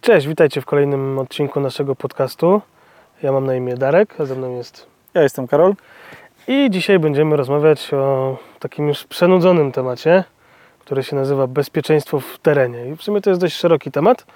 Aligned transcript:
Cześć, 0.00 0.26
witajcie 0.26 0.60
w 0.60 0.66
kolejnym 0.66 1.18
odcinku 1.18 1.60
naszego 1.60 1.96
podcastu. 1.96 2.60
Ja 3.22 3.32
mam 3.32 3.46
na 3.46 3.54
imię 3.54 3.74
Darek, 3.74 4.20
a 4.20 4.24
ze 4.24 4.34
mną 4.34 4.56
jest. 4.56 4.86
Ja 5.14 5.22
jestem 5.22 5.46
Karol. 5.46 5.74
I 6.48 6.70
dzisiaj 6.70 6.98
będziemy 6.98 7.36
rozmawiać 7.36 7.94
o 7.94 8.36
takim 8.58 8.88
już 8.88 9.04
przenudzonym 9.04 9.72
temacie, 9.72 10.24
który 10.78 11.02
się 11.02 11.16
nazywa 11.16 11.46
bezpieczeństwo 11.46 12.20
w 12.20 12.38
terenie. 12.38 12.88
I 12.88 12.96
w 12.96 13.02
sumie 13.02 13.20
to 13.20 13.30
jest 13.30 13.40
dość 13.40 13.56
szeroki 13.56 13.90
temat, 13.90 14.26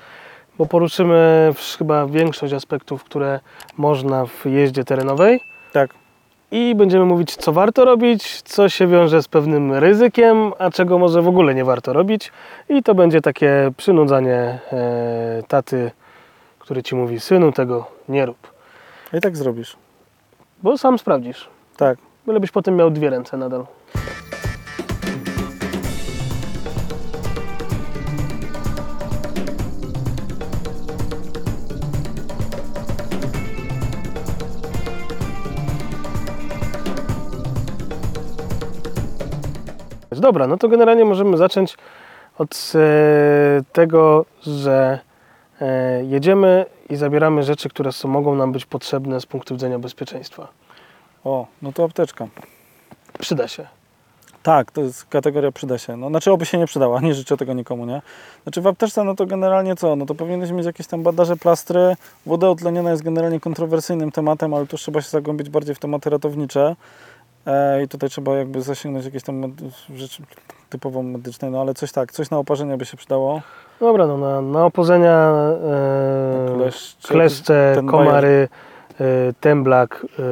bo 0.58 0.66
poruszymy 0.66 1.50
chyba 1.78 2.06
większość 2.06 2.52
aspektów, 2.52 3.04
które 3.04 3.40
można 3.76 4.26
w 4.26 4.46
jeździe 4.46 4.84
terenowej. 4.84 5.40
Tak. 5.72 6.03
I 6.50 6.74
będziemy 6.74 7.04
mówić, 7.04 7.36
co 7.36 7.52
warto 7.52 7.84
robić, 7.84 8.42
co 8.42 8.68
się 8.68 8.86
wiąże 8.86 9.22
z 9.22 9.28
pewnym 9.28 9.72
ryzykiem, 9.72 10.52
a 10.58 10.70
czego 10.70 10.98
może 10.98 11.22
w 11.22 11.28
ogóle 11.28 11.54
nie 11.54 11.64
warto 11.64 11.92
robić. 11.92 12.32
I 12.68 12.82
to 12.82 12.94
będzie 12.94 13.20
takie 13.20 13.70
przynudzanie 13.76 14.58
e, 14.72 15.42
taty, 15.48 15.90
który 16.58 16.82
ci 16.82 16.94
mówi, 16.94 17.20
synu, 17.20 17.52
tego 17.52 17.86
nie 18.08 18.26
rób. 18.26 18.52
I 19.12 19.20
tak 19.20 19.36
zrobisz. 19.36 19.76
Bo 20.62 20.78
sam 20.78 20.98
sprawdzisz. 20.98 21.48
Tak. 21.76 21.98
Bylebyś 22.26 22.50
potem 22.50 22.76
miał 22.76 22.90
dwie 22.90 23.10
ręce 23.10 23.36
nadal. 23.36 23.66
Dobra, 40.24 40.46
no 40.46 40.56
to 40.56 40.68
generalnie 40.68 41.04
możemy 41.04 41.36
zacząć 41.36 41.76
od 42.38 42.72
e, 42.74 43.62
tego, 43.72 44.24
że 44.46 44.98
e, 45.60 46.04
jedziemy 46.04 46.66
i 46.90 46.96
zabieramy 46.96 47.42
rzeczy, 47.42 47.68
które 47.68 47.92
są, 47.92 48.08
mogą 48.08 48.34
nam 48.34 48.52
być 48.52 48.66
potrzebne 48.66 49.20
z 49.20 49.26
punktu 49.26 49.54
widzenia 49.54 49.78
bezpieczeństwa. 49.78 50.48
O, 51.24 51.46
no 51.62 51.72
to 51.72 51.84
apteczka. 51.84 52.26
Przyda 53.18 53.48
się. 53.48 53.66
Tak, 54.42 54.72
to 54.72 54.80
jest 54.80 55.04
kategoria 55.04 55.52
przyda 55.52 55.78
się. 55.78 55.96
No, 55.96 56.08
znaczy 56.08 56.32
oby 56.32 56.46
się 56.46 56.58
nie 56.58 56.66
przydała, 56.66 57.00
nie 57.06 57.14
życzę 57.14 57.36
tego 57.36 57.52
nikomu, 57.52 57.86
nie? 57.86 58.02
Znaczy 58.42 58.60
w 58.60 58.66
apteczce, 58.66 59.04
no 59.04 59.14
to 59.14 59.26
generalnie 59.26 59.76
co? 59.76 59.96
No 59.96 60.06
to 60.06 60.14
powinieneś 60.14 60.50
mieć 60.50 60.66
jakieś 60.66 60.86
tam 60.86 61.02
bandaże, 61.02 61.36
plastry. 61.36 61.96
Woda 62.26 62.50
utleniona 62.50 62.90
jest 62.90 63.02
generalnie 63.02 63.40
kontrowersyjnym 63.40 64.12
tematem, 64.12 64.54
ale 64.54 64.66
tu 64.66 64.76
trzeba 64.76 65.02
się 65.02 65.10
zagłębić 65.10 65.48
bardziej 65.48 65.74
w 65.74 65.78
tematy 65.78 66.10
ratownicze. 66.10 66.76
E, 67.46 67.82
I 67.82 67.88
tutaj 67.88 68.10
trzeba 68.10 68.36
jakby 68.36 68.62
zasięgnąć 68.62 69.04
jakieś 69.04 69.22
tam 69.22 69.56
rzeczy 69.96 70.22
typowo 70.70 71.02
medyczne, 71.02 71.50
no 71.50 71.60
ale 71.60 71.74
coś 71.74 71.92
tak, 71.92 72.12
coś 72.12 72.30
na 72.30 72.38
oparzenie 72.38 72.76
by 72.76 72.84
się 72.84 72.96
przydało. 72.96 73.42
Dobra, 73.80 74.06
no 74.06 74.18
na, 74.18 74.40
na 74.40 74.64
opodzenia 74.64 75.32
e, 76.50 76.54
Kleszcze, 76.56 77.08
kleszcze, 77.08 77.82
komary, 77.90 78.48
e, 79.00 79.04
temblak, 79.40 80.06
e, 80.18 80.22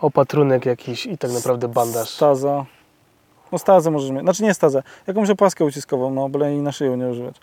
opatrunek 0.00 0.66
jakiś 0.66 1.06
i 1.06 1.18
tak 1.18 1.32
naprawdę 1.32 1.68
bandaż. 1.68 2.08
Staza. 2.08 2.64
No 3.56 3.60
stazę 3.60 3.90
możesz 3.90 4.10
mieć. 4.10 4.22
Znaczy 4.22 4.42
nie 4.42 4.54
stazę. 4.54 4.82
Jakąś 5.06 5.30
opaskę 5.30 5.64
uciskową, 5.64 6.10
no 6.10 6.28
byle 6.28 6.54
i 6.54 6.58
na 6.58 6.72
szyję 6.72 6.96
nie 6.96 7.08
używać. 7.08 7.36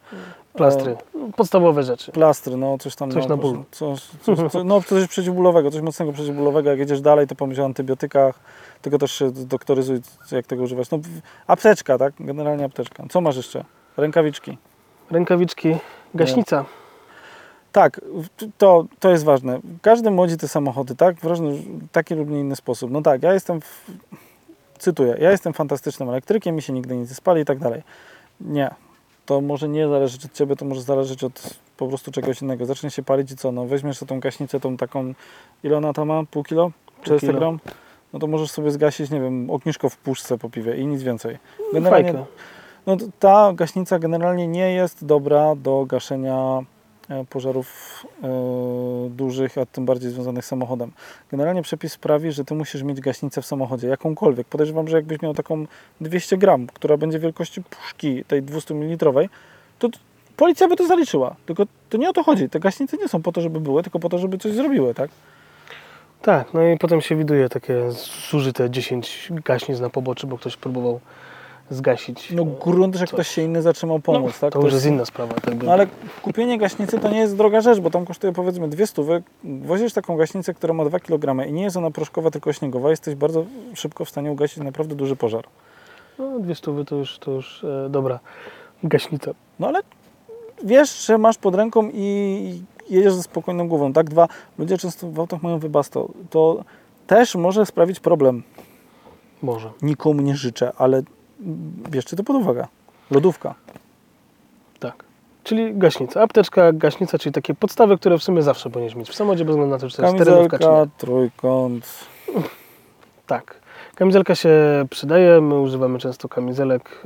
Plastry. 0.53 0.95
Podstawowe 1.35 1.83
rzeczy. 1.83 2.11
Plastry, 2.11 2.57
no 2.57 2.77
coś 2.77 2.95
tam. 2.95 3.11
Coś 3.11 3.23
no, 3.23 3.29
na 3.29 3.41
ból. 3.41 3.63
Coś, 3.71 4.01
coś, 4.21 4.37
coś, 4.51 4.63
no 4.65 4.81
coś 4.81 5.07
przeciwbólowego, 5.07 5.71
coś 5.71 5.81
mocnego 5.81 6.11
przeciwbólowego. 6.11 6.69
Jak 6.69 6.79
jedziesz 6.79 7.01
dalej, 7.01 7.27
to 7.27 7.35
pomyśl 7.35 7.61
o 7.61 7.65
antybiotykach, 7.65 8.39
tylko 8.81 8.97
też 8.97 9.11
się 9.11 9.31
doktoryzuj, 9.31 10.01
jak 10.31 10.47
tego 10.47 10.63
używać. 10.63 10.91
No 10.91 10.99
apteczka, 11.47 11.97
tak? 11.97 12.13
Generalnie 12.19 12.65
apteczka. 12.65 13.03
Co 13.09 13.21
masz 13.21 13.37
jeszcze? 13.37 13.65
Rękawiczki. 13.97 14.57
Rękawiczki, 15.11 15.77
gaśnica. 16.13 16.65
Tak, 17.71 18.01
w- 18.03 18.47
to, 18.57 18.85
to 18.99 19.09
jest 19.09 19.23
ważne. 19.23 19.59
Każdy 19.81 20.11
modzi 20.11 20.37
te 20.37 20.47
samochody, 20.47 20.95
tak? 20.95 21.15
W 21.15 21.23
różny, 21.23 21.63
taki 21.91 22.15
lub 22.15 22.29
nie 22.29 22.39
inny 22.39 22.55
sposób. 22.55 22.91
No 22.91 23.01
tak, 23.01 23.23
ja 23.23 23.33
jestem, 23.33 23.61
w, 23.61 23.85
cytuję, 24.83 25.15
ja 25.19 25.31
jestem 25.31 25.53
fantastycznym 25.53 26.09
elektrykiem, 26.09 26.55
mi 26.55 26.61
się 26.61 26.73
nigdy 26.73 26.95
nic 26.95 27.09
nie 27.09 27.15
spali 27.15 27.41
i 27.41 27.45
tak 27.45 27.59
dalej. 27.59 27.83
Nie. 28.41 28.69
To 29.25 29.41
może 29.41 29.69
nie 29.69 29.87
zależeć 29.87 30.25
od 30.25 30.33
Ciebie, 30.33 30.55
to 30.55 30.65
może 30.65 30.81
zależeć 30.81 31.23
od 31.23 31.57
po 31.77 31.87
prostu 31.87 32.11
czegoś 32.11 32.41
innego. 32.41 32.65
Zacznie 32.65 32.91
się 32.91 33.03
palić 33.03 33.31
i 33.31 33.35
co? 33.35 33.51
No 33.51 33.65
weźmiesz 33.65 33.99
tą 34.07 34.19
gaśnicę, 34.19 34.59
tą 34.59 34.77
taką, 34.77 35.13
ile 35.63 35.77
ona 35.77 35.93
tam 35.93 36.07
ma? 36.07 36.23
Pół 36.31 36.43
kilo? 36.43 36.71
400 37.01 37.27
kilo. 37.27 37.39
gram? 37.39 37.59
No 38.13 38.19
to 38.19 38.27
możesz 38.27 38.51
sobie 38.51 38.71
zgasić, 38.71 39.09
nie 39.09 39.21
wiem, 39.21 39.49
ognisko 39.49 39.89
w 39.89 39.97
puszce 39.97 40.37
po 40.37 40.49
piwie 40.49 40.77
i 40.77 40.87
nic 40.87 41.03
więcej. 41.03 41.37
Fajka. 41.89 42.25
No 42.85 42.97
ta 43.19 43.53
gaśnica 43.53 43.99
generalnie 43.99 44.47
nie 44.47 44.73
jest 44.73 45.05
dobra 45.05 45.55
do 45.55 45.85
gaszenia 45.85 46.59
pożarów 47.29 47.67
e, 48.23 48.29
dużych, 49.09 49.57
a 49.57 49.65
tym 49.65 49.85
bardziej 49.85 50.11
związanych 50.11 50.45
z 50.45 50.47
samochodem. 50.47 50.91
Generalnie 51.31 51.61
przepis 51.61 51.93
sprawi, 51.93 52.31
że 52.31 52.45
ty 52.45 52.55
musisz 52.55 52.83
mieć 52.83 53.01
gaśnicę 53.01 53.41
w 53.41 53.45
samochodzie, 53.45 53.87
jakąkolwiek. 53.87 54.47
Podejrzewam, 54.47 54.87
że 54.87 54.97
jakbyś 54.97 55.21
miał 55.21 55.33
taką 55.33 55.65
200 56.01 56.37
gram, 56.37 56.67
która 56.67 56.97
będzie 56.97 57.19
wielkości 57.19 57.61
puszki 57.61 58.25
tej 58.25 58.43
200 58.43 58.73
ml, 58.73 59.29
to 59.79 59.89
policja 60.37 60.67
by 60.67 60.75
to 60.75 60.87
zaliczyła. 60.87 61.35
Tylko 61.45 61.65
to 61.89 61.97
nie 61.97 62.09
o 62.09 62.13
to 62.13 62.23
chodzi. 62.23 62.49
Te 62.49 62.59
gaśnice 62.59 62.97
nie 62.97 63.07
są 63.07 63.21
po 63.21 63.31
to, 63.31 63.41
żeby 63.41 63.59
były, 63.59 63.83
tylko 63.83 63.99
po 63.99 64.09
to, 64.09 64.17
żeby 64.17 64.37
coś 64.37 64.53
zrobiły, 64.53 64.93
tak? 64.93 65.09
Tak, 66.21 66.53
no 66.53 66.63
i 66.63 66.77
potem 66.77 67.01
się 67.01 67.15
widuje 67.15 67.49
takie 67.49 67.91
zużyte 68.31 68.69
10 68.69 69.31
gaśnic 69.45 69.79
na 69.79 69.89
poboczy, 69.89 70.27
bo 70.27 70.37
ktoś 70.37 70.57
próbował 70.57 70.99
zgasić. 71.69 72.31
No 72.31 72.45
grunt, 72.45 72.95
że 72.95 72.99
coś. 72.99 73.11
ktoś 73.13 73.27
się 73.27 73.41
inny 73.41 73.61
zatrzymał 73.61 73.99
pomóc, 73.99 74.39
tak? 74.39 74.53
To 74.53 74.61
już 74.61 74.73
jest 74.73 74.85
inna 74.85 75.05
sprawa. 75.05 75.33
Tak. 75.33 75.63
No 75.63 75.71
ale 75.71 75.87
kupienie 76.21 76.57
gaśnicy 76.57 76.99
to 76.99 77.09
nie 77.09 77.19
jest 77.19 77.37
droga 77.37 77.61
rzecz, 77.61 77.79
bo 77.79 77.89
tam 77.89 78.05
kosztuje 78.05 78.33
powiedzmy 78.33 78.67
dwie 78.69 78.87
stówy. 78.87 79.23
Wozisz 79.43 79.93
taką 79.93 80.17
gaśnicę, 80.17 80.53
która 80.53 80.73
ma 80.73 80.85
2 80.85 80.99
kg 80.99 81.47
i 81.47 81.53
nie 81.53 81.63
jest 81.63 81.77
ona 81.77 81.91
proszkowa, 81.91 82.31
tylko 82.31 82.53
śniegowa, 82.53 82.89
jesteś 82.89 83.15
bardzo 83.15 83.45
szybko 83.73 84.05
w 84.05 84.09
stanie 84.09 84.31
ugasić 84.31 84.63
naprawdę 84.63 84.95
duży 84.95 85.15
pożar. 85.15 85.45
No, 86.19 86.39
dwie 86.39 86.55
stówy 86.55 86.85
to 86.85 86.95
już, 86.95 87.19
to 87.19 87.31
już 87.31 87.63
e, 87.63 87.89
dobra 87.89 88.19
gaśnica. 88.83 89.31
No 89.59 89.67
ale 89.67 89.79
wiesz, 90.63 91.05
że 91.05 91.17
masz 91.17 91.37
pod 91.37 91.55
ręką 91.55 91.89
i 91.93 92.61
jedziesz 92.89 93.13
ze 93.13 93.23
spokojną 93.23 93.67
głową. 93.67 93.93
Tak, 93.93 94.09
dwa, 94.09 94.27
ludzie 94.57 94.77
często 94.77 95.09
w 95.11 95.19
autach 95.19 95.43
mają 95.43 95.59
wybasto. 95.59 96.09
To 96.29 96.63
też 97.07 97.35
może 97.35 97.65
sprawić 97.65 97.99
problem. 97.99 98.43
Może. 99.41 99.71
Nikomu 99.81 100.21
nie 100.21 100.35
życzę, 100.35 100.71
ale 100.77 101.03
bierzcie 101.89 102.15
to 102.15 102.23
pod 102.23 102.35
uwagę. 102.35 102.67
Lodówka. 103.11 103.55
Tak. 104.79 105.03
Czyli 105.43 105.77
gaśnica. 105.77 106.21
Apteczka, 106.21 106.73
gaśnica, 106.73 107.17
czyli 107.17 107.33
takie 107.33 107.53
podstawy, 107.53 107.97
które 107.97 108.17
w 108.17 108.23
sumie 108.23 108.41
zawsze 108.41 108.69
powinieneś 108.69 108.95
mieć 108.95 109.09
w 109.09 109.15
samochodzie, 109.15 109.45
bez 109.45 109.55
względu 109.55 109.75
na 109.75 109.79
to, 109.79 109.89
czy 109.89 109.97
to 109.97 110.03
jest 110.03 110.17
terenówka, 110.17 110.59
czy 110.59 110.67
nie. 110.67 110.87
Trójkąt. 110.97 111.87
Tak. 113.27 113.55
Kamizelka 113.95 114.35
się 114.35 114.49
przydaje, 114.89 115.41
my 115.41 115.59
używamy 115.59 115.99
często 115.99 116.29
kamizelek, 116.29 117.01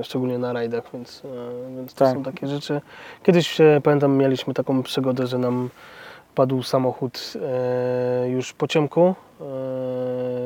e, 0.00 0.04
szczególnie 0.04 0.38
na 0.38 0.52
rajdach, 0.52 0.84
więc, 0.92 1.22
e, 1.24 1.76
więc 1.76 1.94
to 1.94 2.04
Tak. 2.04 2.14
są 2.14 2.22
takie 2.22 2.46
rzeczy. 2.46 2.80
Kiedyś, 3.22 3.60
e, 3.60 3.80
pamiętam, 3.82 4.16
mieliśmy 4.16 4.54
taką 4.54 4.82
przygodę, 4.82 5.26
że 5.26 5.38
nam 5.38 5.70
padł 6.34 6.62
samochód 6.62 7.32
e, 8.24 8.28
już 8.28 8.52
po 8.52 8.68
ciemku. 8.68 9.14
E, 9.40 9.44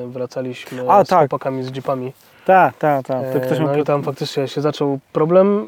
wracaliśmy 0.06 0.90
A, 0.90 1.04
z 1.04 1.08
tak. 1.08 1.18
chłopakami, 1.18 1.62
z 1.64 1.76
jeepami. 1.76 2.12
Tak, 2.46 2.76
tak, 2.78 3.06
tak. 3.06 3.22
To 3.32 3.38
E, 3.38 3.40
ktoś 3.40 3.58
no 3.58 3.64
ma 3.66 3.76
i 3.76 3.84
tam 3.84 4.02
faktycznie 4.02 4.48
się 4.48 4.60
zaczął 4.60 4.98
problem, 5.12 5.66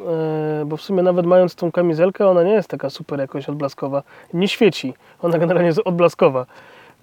e, 0.62 0.64
bo 0.64 0.76
w 0.76 0.82
sumie 0.82 1.02
nawet 1.02 1.26
mając 1.26 1.54
tą 1.54 1.72
kamizelkę, 1.72 2.28
ona 2.28 2.42
nie 2.42 2.52
jest 2.52 2.68
taka 2.68 2.90
super 2.90 3.18
jakoś 3.20 3.48
odblaskowa. 3.48 4.02
Nie 4.34 4.48
świeci. 4.48 4.94
Ona 5.22 5.38
generalnie 5.38 5.66
jest 5.66 5.80
odblaskowa. 5.84 6.46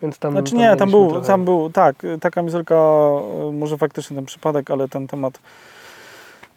Więc 0.02 0.18
tam, 0.20 0.32
Znaczy 0.32 0.56
nie, 0.56 0.76
tam 0.76 0.78
mieliśmy 0.78 0.92
był, 0.92 1.10
trochę- 1.12 1.28
tam 1.28 1.46
był, 1.46 1.70
tak, 1.70 1.96
ta 2.22 2.30
kamizelka, 2.32 2.76
e, 2.76 3.52
może 3.52 3.78
faktycznie 3.78 4.16
ten 4.16 4.26
przypadek, 4.26 4.72
ale 4.72 4.88
ten 4.88 5.08
temat 5.08 5.40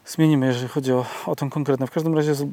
zmienimy, 0.06 0.46
jeżeli 0.46 0.68
chodzi 0.68 0.92
o, 0.92 1.04
o 1.26 1.36
tą 1.36 1.50
konkretną. 1.50 1.86
W 1.86 1.90
każdym 1.90 2.14
razie 2.16 2.34
z- 2.34 2.46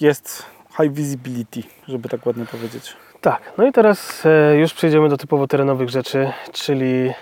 jest 0.00 0.46
high 0.82 0.92
visibility, 0.92 1.62
żeby 1.88 2.08
tak 2.08 2.26
ładnie 2.26 2.46
powiedzieć. 2.46 2.96
Tak, 3.20 3.52
no 3.58 3.66
i 3.66 3.72
teraz 3.72 4.26
e, 4.26 4.56
już 4.56 4.74
przejdziemy 4.74 5.08
do 5.08 5.16
typowo 5.16 5.46
terenowych 5.46 5.88
rzeczy, 5.88 6.32
czyli 6.52 7.12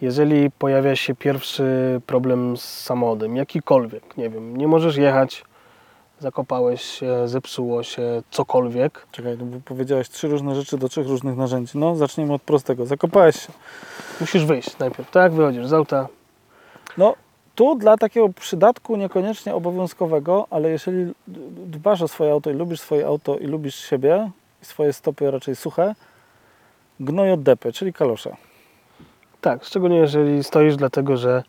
jeżeli 0.00 0.50
pojawia 0.50 0.96
się 0.96 1.14
pierwszy 1.14 2.00
problem 2.06 2.56
z 2.56 2.64
samochodem, 2.64 3.36
jakikolwiek, 3.36 4.16
nie 4.16 4.30
wiem, 4.30 4.56
nie 4.56 4.68
możesz 4.68 4.96
jechać, 4.96 5.44
zakopałeś 6.20 6.82
się, 6.82 7.28
zepsuło 7.28 7.82
się, 7.82 8.22
cokolwiek, 8.30 9.06
Czekaj, 9.12 9.36
no 9.38 9.44
bo 9.44 9.58
powiedziałeś 9.64 10.08
trzy 10.08 10.28
różne 10.28 10.54
rzeczy 10.54 10.78
do 10.78 10.88
trzech 10.88 11.06
różnych 11.06 11.36
narzędzi. 11.36 11.78
No, 11.78 11.96
zacznijmy 11.96 12.34
od 12.34 12.42
prostego. 12.42 12.86
Zakopałeś 12.86 13.46
się. 13.46 13.52
musisz 14.20 14.44
wyjść 14.44 14.78
najpierw, 14.78 15.10
tak? 15.10 15.32
Wychodzisz 15.32 15.66
z 15.66 15.72
auta, 15.72 16.08
No, 16.98 17.14
tu 17.54 17.74
dla 17.74 17.96
takiego 17.96 18.28
przydatku 18.28 18.96
niekoniecznie 18.96 19.54
obowiązkowego, 19.54 20.46
ale 20.50 20.70
jeżeli 20.70 21.12
dbasz 21.66 22.02
o 22.02 22.08
swoje 22.08 22.32
auto 22.32 22.50
i 22.50 22.54
lubisz 22.54 22.80
swoje 22.80 23.06
auto 23.06 23.38
i 23.38 23.46
lubisz 23.46 23.74
siebie, 23.74 24.30
swoje 24.62 24.92
stopy 24.92 25.30
raczej 25.30 25.56
suche, 25.56 25.94
gnoj 27.00 27.32
od 27.32 27.42
depy, 27.42 27.72
czyli 27.72 27.92
kalosze. 27.92 28.36
Tak, 29.40 29.64
szczególnie 29.64 29.96
jeżeli 29.96 30.44
stoisz 30.44 30.76
dlatego, 30.76 31.16
że 31.16 31.42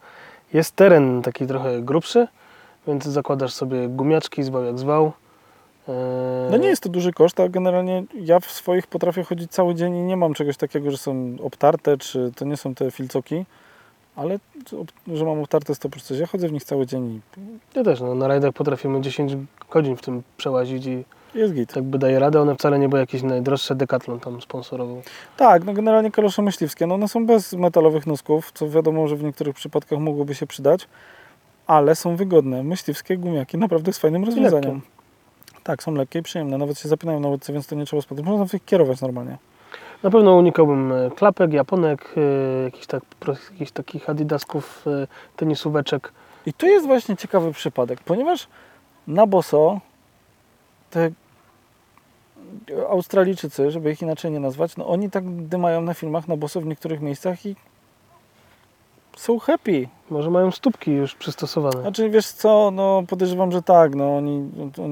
jest 0.53 0.75
teren 0.75 1.21
taki 1.21 1.47
trochę 1.47 1.81
grubszy, 1.81 2.27
więc 2.88 3.06
zakładasz 3.06 3.53
sobie 3.53 3.88
gumiaczki, 3.88 4.44
zwał 4.44 4.63
jak 4.63 4.79
zwał, 4.79 5.11
No 6.51 6.57
nie 6.57 6.67
jest 6.67 6.83
to 6.83 6.89
duży 6.89 7.13
koszt, 7.13 7.39
a 7.39 7.50
generalnie 7.50 8.03
ja 8.15 8.39
w 8.39 8.51
swoich 8.51 8.88
potrafię 8.88 9.23
chodzić 9.23 9.51
cały 9.51 9.75
dzień 9.75 9.95
i 9.95 10.01
nie 10.01 10.17
mam 10.17 10.33
czegoś 10.33 10.57
takiego, 10.57 10.91
że 10.91 10.97
są 10.97 11.35
obtarte, 11.44 11.97
czy 11.97 12.31
to 12.35 12.45
nie 12.45 12.57
są 12.57 12.75
te 12.75 12.91
filcoki, 12.91 13.45
ale 14.15 14.39
że 15.13 15.25
mam 15.25 15.39
obtarte 15.39 15.73
100%. 15.73 16.19
Ja 16.19 16.27
chodzę 16.27 16.47
w 16.47 16.51
nich 16.51 16.63
cały 16.63 16.85
dzień 16.85 17.07
i 17.09 17.21
Ja 17.75 17.83
też, 17.83 18.01
no, 18.01 18.15
na 18.15 18.27
rajdach 18.27 18.53
potrafimy 18.53 19.01
10 19.01 19.38
godzin 19.71 19.97
w 19.97 20.01
tym 20.01 20.23
przełazić 20.38 20.85
i 20.85 21.03
jest 21.35 21.53
git. 21.53 21.75
jakby 21.75 21.99
daje 21.99 22.19
radę. 22.19 22.41
One 22.41 22.55
wcale 22.55 22.79
nie 22.79 22.89
były 22.89 22.99
jakieś 22.99 23.23
najdroższe, 23.23 23.75
Decathlon 23.75 24.19
tam 24.19 24.41
sponsorował. 24.41 25.01
Tak, 25.37 25.63
no 25.63 25.73
generalnie 25.73 26.11
kalosze 26.11 26.41
myśliwskie, 26.41 26.87
no 26.87 26.95
one 26.95 27.07
są 27.07 27.25
bez 27.25 27.53
metalowych 27.53 28.07
nosków, 28.07 28.51
co 28.51 28.69
wiadomo, 28.69 29.07
że 29.07 29.15
w 29.15 29.23
niektórych 29.23 29.55
przypadkach 29.55 29.99
mogłoby 29.99 30.35
się 30.35 30.47
przydać, 30.47 30.87
ale 31.67 31.95
są 31.95 32.15
wygodne. 32.15 32.63
Myśliwskie 32.63 33.17
gumiaki 33.17 33.57
naprawdę 33.57 33.89
jest 33.89 33.99
fajnym 33.99 34.23
rozwiązaniem. 34.25 34.73
lekkie. 34.75 34.89
Tak, 35.63 35.83
są 35.83 35.93
lekkie 35.93 36.19
i 36.19 36.23
przyjemne, 36.23 36.57
nawet 36.57 36.79
się 36.79 36.89
zapinają 36.89 37.19
na 37.19 37.27
łydce, 37.27 37.53
więc 37.53 37.67
to 37.67 37.75
nie 37.75 37.85
trzeba 37.85 38.01
spadać. 38.01 38.25
Można 38.25 38.45
w 38.45 38.53
nich 38.53 38.65
kierować 38.65 39.01
normalnie. 39.01 39.37
Na 40.03 40.09
pewno 40.09 40.35
unikałbym 40.35 40.91
e, 40.91 41.11
klapek, 41.11 41.53
japonek, 41.53 42.15
e, 42.17 42.63
jakichś, 42.63 42.85
tak, 42.85 43.03
jakichś 43.51 43.71
takich 43.71 44.09
adidasków, 44.09 44.85
e, 44.87 45.07
tenisóweczek. 45.35 46.11
I 46.45 46.53
tu 46.53 46.65
jest 46.65 46.85
właśnie 46.87 47.17
ciekawy 47.17 47.51
przypadek, 47.51 47.99
ponieważ 47.99 48.47
na 49.07 49.27
boso 49.27 49.79
te 50.89 51.12
Australijczycy, 52.89 53.71
żeby 53.71 53.91
ich 53.91 54.01
inaczej 54.01 54.31
nie 54.31 54.39
nazwać, 54.39 54.77
no 54.77 54.88
oni 54.88 55.09
tak 55.09 55.24
dymają 55.30 55.81
na 55.81 55.94
filmach 55.94 56.27
na 56.27 56.38
boso 56.38 56.62
w 56.62 56.65
niektórych 56.65 57.01
miejscach 57.01 57.45
i 57.45 57.56
są 59.18 59.39
happy. 59.39 59.88
Może 60.09 60.30
mają 60.30 60.51
stópki 60.51 60.91
już 60.91 61.15
przystosowane. 61.15 61.81
Znaczy 61.81 62.09
wiesz 62.09 62.27
co, 62.27 62.71
no 62.71 63.03
podejrzewam, 63.07 63.51
że 63.51 63.62
tak, 63.62 63.95
no 63.95 64.18
oni... 64.18 64.50
To, 64.75 64.83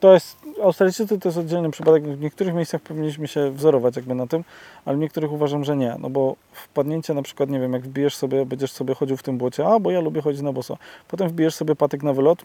to 0.00 0.14
jest, 0.14 0.36
Australijczycy 0.62 1.18
to 1.18 1.28
jest 1.28 1.38
oddzielny 1.38 1.70
przypadek, 1.70 2.04
w 2.04 2.20
niektórych 2.20 2.54
miejscach 2.54 2.80
powinniśmy 2.80 3.28
się 3.28 3.50
wzorować 3.50 3.96
jakby 3.96 4.14
na 4.14 4.26
tym, 4.26 4.44
ale 4.84 4.96
w 4.96 5.00
niektórych 5.00 5.32
uważam, 5.32 5.64
że 5.64 5.76
nie, 5.76 5.96
no 5.98 6.10
bo 6.10 6.36
wpadnięcie 6.52 7.14
na 7.14 7.22
przykład, 7.22 7.50
nie 7.50 7.60
wiem, 7.60 7.72
jak 7.72 7.82
wbijesz 7.82 8.16
sobie, 8.16 8.46
będziesz 8.46 8.72
sobie 8.72 8.94
chodził 8.94 9.16
w 9.16 9.22
tym 9.22 9.38
błocie, 9.38 9.66
a 9.66 9.80
bo 9.80 9.90
ja 9.90 10.00
lubię 10.00 10.22
chodzić 10.22 10.42
na 10.42 10.52
boso, 10.52 10.78
potem 11.08 11.28
wbijesz 11.28 11.54
sobie 11.54 11.76
patyk 11.76 12.02
na 12.02 12.12
wylot, 12.12 12.44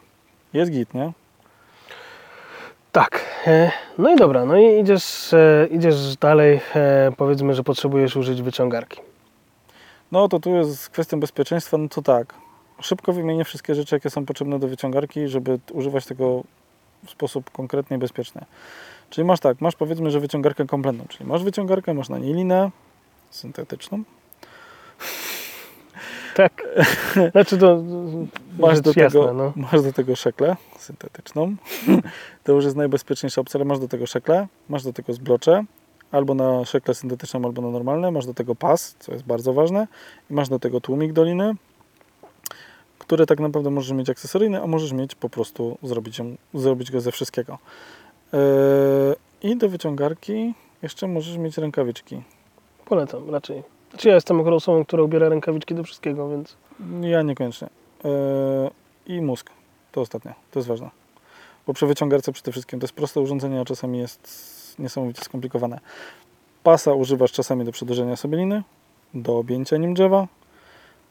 jest 0.54 0.72
git, 0.72 0.94
nie? 0.94 1.12
Tak. 2.92 3.26
E, 3.48 3.72
No 3.98 4.10
i 4.14 4.16
dobra, 4.16 4.46
no 4.46 4.58
i 4.58 4.80
idziesz, 4.80 5.34
e, 5.34 5.68
idziesz 5.72 6.18
dalej. 6.18 6.60
e, 6.76 7.12
Powiedzmy, 7.18 7.54
że 7.54 7.64
potrzebujesz 7.64 8.16
użyć 8.16 8.42
wyciągarki. 8.42 9.02
No 10.12 10.28
to 10.28 10.40
tu 10.40 10.50
jest 10.56 10.90
kwestią 10.90 11.20
bezpieczeństwa, 11.20 11.78
no 11.78 11.90
to 11.90 12.02
tak. 12.02 12.34
Szybko 12.82 13.14
wymienię 13.14 13.46
wszystkie 13.46 13.76
rzeczy, 13.76 13.96
jakie 13.96 14.10
są 14.10 14.26
potrzebne 14.26 14.60
do 14.60 14.68
wyciągarki, 14.68 15.28
żeby 15.28 15.60
używać 15.72 16.06
tego 16.06 16.44
w 17.06 17.10
sposób 17.10 17.50
konkretny 17.52 17.96
i 17.96 18.00
bezpieczny. 18.00 18.46
Czyli 19.10 19.26
masz 19.26 19.40
tak, 19.40 19.62
masz 19.62 19.76
powiedzmy, 19.76 20.12
że 20.12 20.20
wyciągarkę 20.20 20.66
kompletną, 20.66 21.06
czyli 21.10 21.30
masz 21.30 21.44
wyciągarkę, 21.44 21.94
masz 21.94 22.10
na 22.10 22.18
niej 22.18 22.34
linę 22.34 22.70
syntetyczną, 23.30 24.04
Tak. 26.36 26.64
Znaczy 27.32 27.58
to 27.58 27.84
masz 28.60 28.82
do, 28.82 28.90
jasna, 28.96 29.10
tego, 29.10 29.34
no. 29.34 29.54
masz 29.56 29.82
do 29.82 29.94
tego 29.94 30.16
szeklę 30.16 30.56
syntetyczną, 30.78 31.56
to 32.44 32.52
już 32.52 32.64
jest 32.66 32.76
najbezpieczniejsza 32.76 33.42
opcja, 33.42 33.58
ale 33.58 33.66
masz 33.66 33.80
do 33.80 33.88
tego 33.88 34.06
szekle, 34.06 34.48
masz 34.70 34.84
do 34.84 34.94
tego 34.94 35.14
zblocze, 35.14 35.64
albo 36.12 36.34
na 36.34 36.66
szekle 36.66 36.94
syntetyczną, 36.94 37.46
albo 37.46 37.62
na 37.62 37.70
normalne, 37.70 38.12
masz 38.12 38.26
do 38.26 38.34
tego 38.34 38.56
pas, 38.56 38.96
co 39.00 39.12
jest 39.14 39.24
bardzo 39.26 39.54
ważne, 39.54 39.88
i 40.30 40.34
masz 40.34 40.50
do 40.50 40.60
tego 40.60 40.82
tłumik 40.82 41.14
do 41.14 41.24
liny, 41.24 41.56
które 43.00 43.26
tak 43.26 43.40
naprawdę 43.40 43.70
możesz 43.70 43.92
mieć 43.92 44.10
akcesoryjny, 44.10 44.62
a 44.64 44.68
możesz 44.68 44.92
mieć 44.92 45.16
po 45.16 45.30
prostu 45.30 45.78
zrobić, 45.84 46.20
ją, 46.20 46.36
zrobić 46.54 46.92
go 46.92 47.02
ze 47.02 47.12
wszystkiego. 47.12 47.58
Yy, 48.34 48.40
I 49.44 49.58
do 49.58 49.70
wyciągarki 49.70 50.54
jeszcze 50.82 51.08
możesz 51.08 51.38
mieć 51.38 51.58
rękawiczki. 51.58 52.22
Polecam 52.86 53.30
raczej. 53.30 53.64
Znaczy 53.92 54.08
ja 54.08 54.16
jestem 54.16 54.40
akurat 54.40 54.58
osobą, 54.58 54.86
która 54.86 55.04
ubiera 55.04 55.30
rękawiczki 55.30 55.76
do 55.76 55.84
wszystkiego, 55.84 56.30
więc 56.30 56.58
Ja 57.02 57.22
niekoniecznie. 57.22 57.70
Yy, 58.04 59.16
I 59.16 59.22
mózg. 59.22 59.50
To 59.92 60.02
ostatnie. 60.02 60.34
To 60.52 60.60
jest 60.60 60.70
ważne. 60.70 60.90
Bo 61.68 61.74
przy 61.74 61.88
wyciągarce 61.88 62.32
przede 62.32 62.52
wszystkim 62.52 62.80
to 62.80 62.84
jest 62.84 62.94
proste 62.94 63.22
urządzenie, 63.22 63.60
a 63.60 63.66
czasami 63.66 64.00
jest 64.00 64.76
niesamowicie 64.80 65.22
skomplikowane. 65.22 65.80
Pasa 66.64 66.94
używasz 66.94 67.32
czasami 67.32 67.66
do 67.66 67.72
przedłużenia 67.72 68.16
sobie 68.16 68.38
liny, 68.38 68.64
do 69.14 69.38
objęcia 69.38 69.78
nim 69.78 69.94
drzewa. 69.94 70.28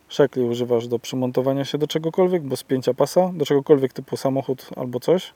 Szekli 0.08 0.42
używasz 0.42 0.88
do 0.88 0.98
przymontowania 0.98 1.64
się 1.64 1.78
do 1.78 1.86
czegokolwiek, 1.86 2.48
do 2.48 2.56
spięcia 2.56 2.94
pasa, 2.94 3.30
do 3.34 3.46
czegokolwiek 3.46 3.92
typu 3.92 4.16
samochód 4.16 4.68
albo 4.76 5.00
coś. 5.00 5.32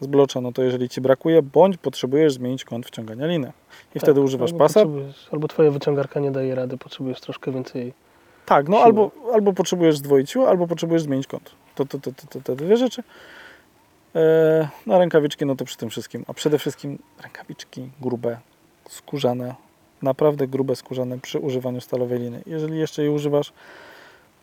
Zblocza, 0.00 0.40
no 0.40 0.52
to 0.52 0.62
jeżeli 0.62 0.88
Ci 0.88 1.00
brakuje, 1.00 1.42
bądź 1.42 1.76
potrzebujesz 1.76 2.32
zmienić 2.32 2.64
kąt 2.64 2.86
wciągania 2.86 3.26
liny. 3.26 3.52
I 3.90 3.92
tak, 3.92 4.02
wtedy 4.02 4.20
używasz 4.20 4.50
albo 4.52 4.58
pasa, 4.58 4.80
Albo 5.32 5.48
twoja 5.48 5.70
wyciągarka 5.70 6.20
nie 6.20 6.30
daje 6.30 6.54
rady, 6.54 6.78
potrzebujesz 6.78 7.20
troszkę 7.20 7.52
więcej. 7.52 7.92
Tak, 8.46 8.68
no 8.68 8.76
siły. 8.76 8.84
albo, 8.84 9.10
albo 9.32 9.52
potrzebujesz 9.52 9.96
zdwoić 9.96 10.30
siłę, 10.30 10.48
albo 10.48 10.66
potrzebujesz 10.66 11.02
zmienić 11.02 11.26
kąt. 11.26 11.50
To, 11.74 11.84
to, 11.84 11.98
to, 11.98 12.12
to, 12.12 12.26
to 12.28 12.40
te 12.40 12.56
dwie 12.56 12.76
rzeczy. 12.76 13.02
E, 14.14 14.68
no 14.86 14.98
rękawiczki, 14.98 15.46
no 15.46 15.56
to 15.56 15.64
przy 15.64 15.76
tym 15.76 15.90
wszystkim. 15.90 16.24
A 16.28 16.34
przede 16.34 16.58
wszystkim 16.58 16.98
rękawiczki 17.22 17.90
grube, 18.00 18.38
skórzane, 18.88 19.54
naprawdę 20.02 20.46
grube, 20.46 20.76
skórzane 20.76 21.18
przy 21.18 21.38
używaniu 21.38 21.80
stalowej 21.80 22.18
liny. 22.18 22.42
Jeżeli 22.46 22.78
jeszcze 22.78 23.02
jej 23.02 23.10
używasz, 23.10 23.52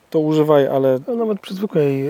to 0.10 0.20
używaj, 0.20 0.68
ale 0.68 1.00
No, 1.08 1.16
nawet 1.16 1.40
przy 1.40 1.54
zwykłej 1.54 2.08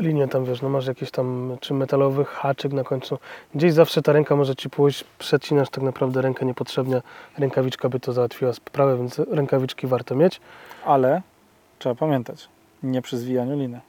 linie 0.00 0.28
tam 0.28 0.44
wiesz, 0.44 0.62
no 0.62 0.68
masz 0.68 0.86
jakiś 0.86 1.10
tam 1.10 1.56
czy 1.60 1.74
metalowy 1.74 2.24
haczyk 2.24 2.72
na 2.72 2.84
końcu. 2.84 3.18
Gdzieś 3.54 3.72
zawsze 3.72 4.02
ta 4.02 4.12
ręka 4.12 4.36
może 4.36 4.56
ci 4.56 4.70
pójść, 4.70 5.04
przecinasz 5.18 5.70
tak 5.70 5.84
naprawdę 5.84 6.22
rękę 6.22 6.46
niepotrzebnie. 6.46 7.02
Rękawiczka 7.38 7.88
by 7.88 8.00
to 8.00 8.12
załatwiła 8.12 8.52
sprawę, 8.52 8.96
więc 8.96 9.18
rękawiczki 9.18 9.86
warto 9.86 10.14
mieć. 10.14 10.40
ale 10.84 11.22
trzeba 11.78 11.94
pamiętać, 11.94 12.48
nie 12.82 13.02
przy 13.02 13.18
zwijaniu 13.18 13.56
liny. 13.56 13.80